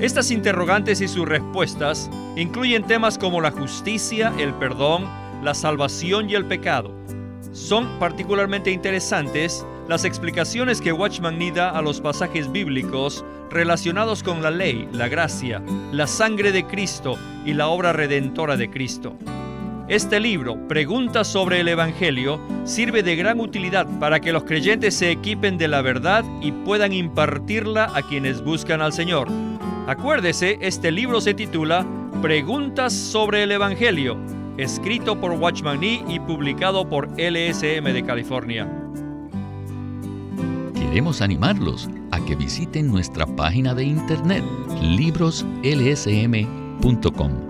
Estas 0.00 0.30
interrogantes 0.30 1.00
y 1.00 1.08
sus 1.08 1.28
respuestas 1.28 2.10
incluyen 2.36 2.86
temas 2.86 3.18
como 3.18 3.40
la 3.40 3.50
justicia, 3.50 4.32
el 4.38 4.54
perdón, 4.54 5.06
la 5.42 5.54
salvación 5.54 6.30
y 6.30 6.34
el 6.34 6.46
pecado. 6.46 6.90
Son 7.52 7.98
particularmente 7.98 8.70
interesantes 8.70 9.66
las 9.88 10.04
explicaciones 10.04 10.80
que 10.80 10.92
Watchman 10.92 11.38
Nee 11.38 11.52
da 11.52 11.70
a 11.70 11.82
los 11.82 12.00
pasajes 12.00 12.50
bíblicos 12.50 13.24
relacionados 13.50 14.22
con 14.22 14.40
la 14.40 14.50
ley, 14.50 14.88
la 14.92 15.08
gracia, 15.08 15.60
la 15.92 16.06
sangre 16.06 16.52
de 16.52 16.64
Cristo 16.64 17.18
y 17.44 17.54
la 17.54 17.68
obra 17.68 17.92
redentora 17.92 18.56
de 18.56 18.70
Cristo. 18.70 19.16
Este 19.90 20.18
libro, 20.20 20.56
Preguntas 20.68 21.26
sobre 21.26 21.58
el 21.58 21.66
Evangelio, 21.66 22.40
sirve 22.62 23.02
de 23.02 23.16
gran 23.16 23.40
utilidad 23.40 23.88
para 23.98 24.20
que 24.20 24.30
los 24.30 24.44
creyentes 24.44 24.94
se 24.94 25.10
equipen 25.10 25.58
de 25.58 25.66
la 25.66 25.82
verdad 25.82 26.24
y 26.40 26.52
puedan 26.52 26.92
impartirla 26.92 27.90
a 27.92 28.02
quienes 28.02 28.44
buscan 28.44 28.82
al 28.82 28.92
Señor. 28.92 29.26
Acuérdese, 29.88 30.58
este 30.60 30.92
libro 30.92 31.20
se 31.20 31.34
titula 31.34 31.84
Preguntas 32.22 32.92
sobre 32.92 33.42
el 33.42 33.50
Evangelio, 33.50 34.16
escrito 34.58 35.20
por 35.20 35.32
Watchman 35.32 35.80
Nee 35.80 36.04
y 36.08 36.20
publicado 36.20 36.88
por 36.88 37.08
LSM 37.18 37.92
de 37.92 38.04
California. 38.06 38.68
Queremos 40.72 41.20
animarlos 41.20 41.90
a 42.12 42.24
que 42.26 42.36
visiten 42.36 42.86
nuestra 42.86 43.26
página 43.26 43.74
de 43.74 43.82
internet 43.82 44.44
libroslsm.com. 44.80 47.49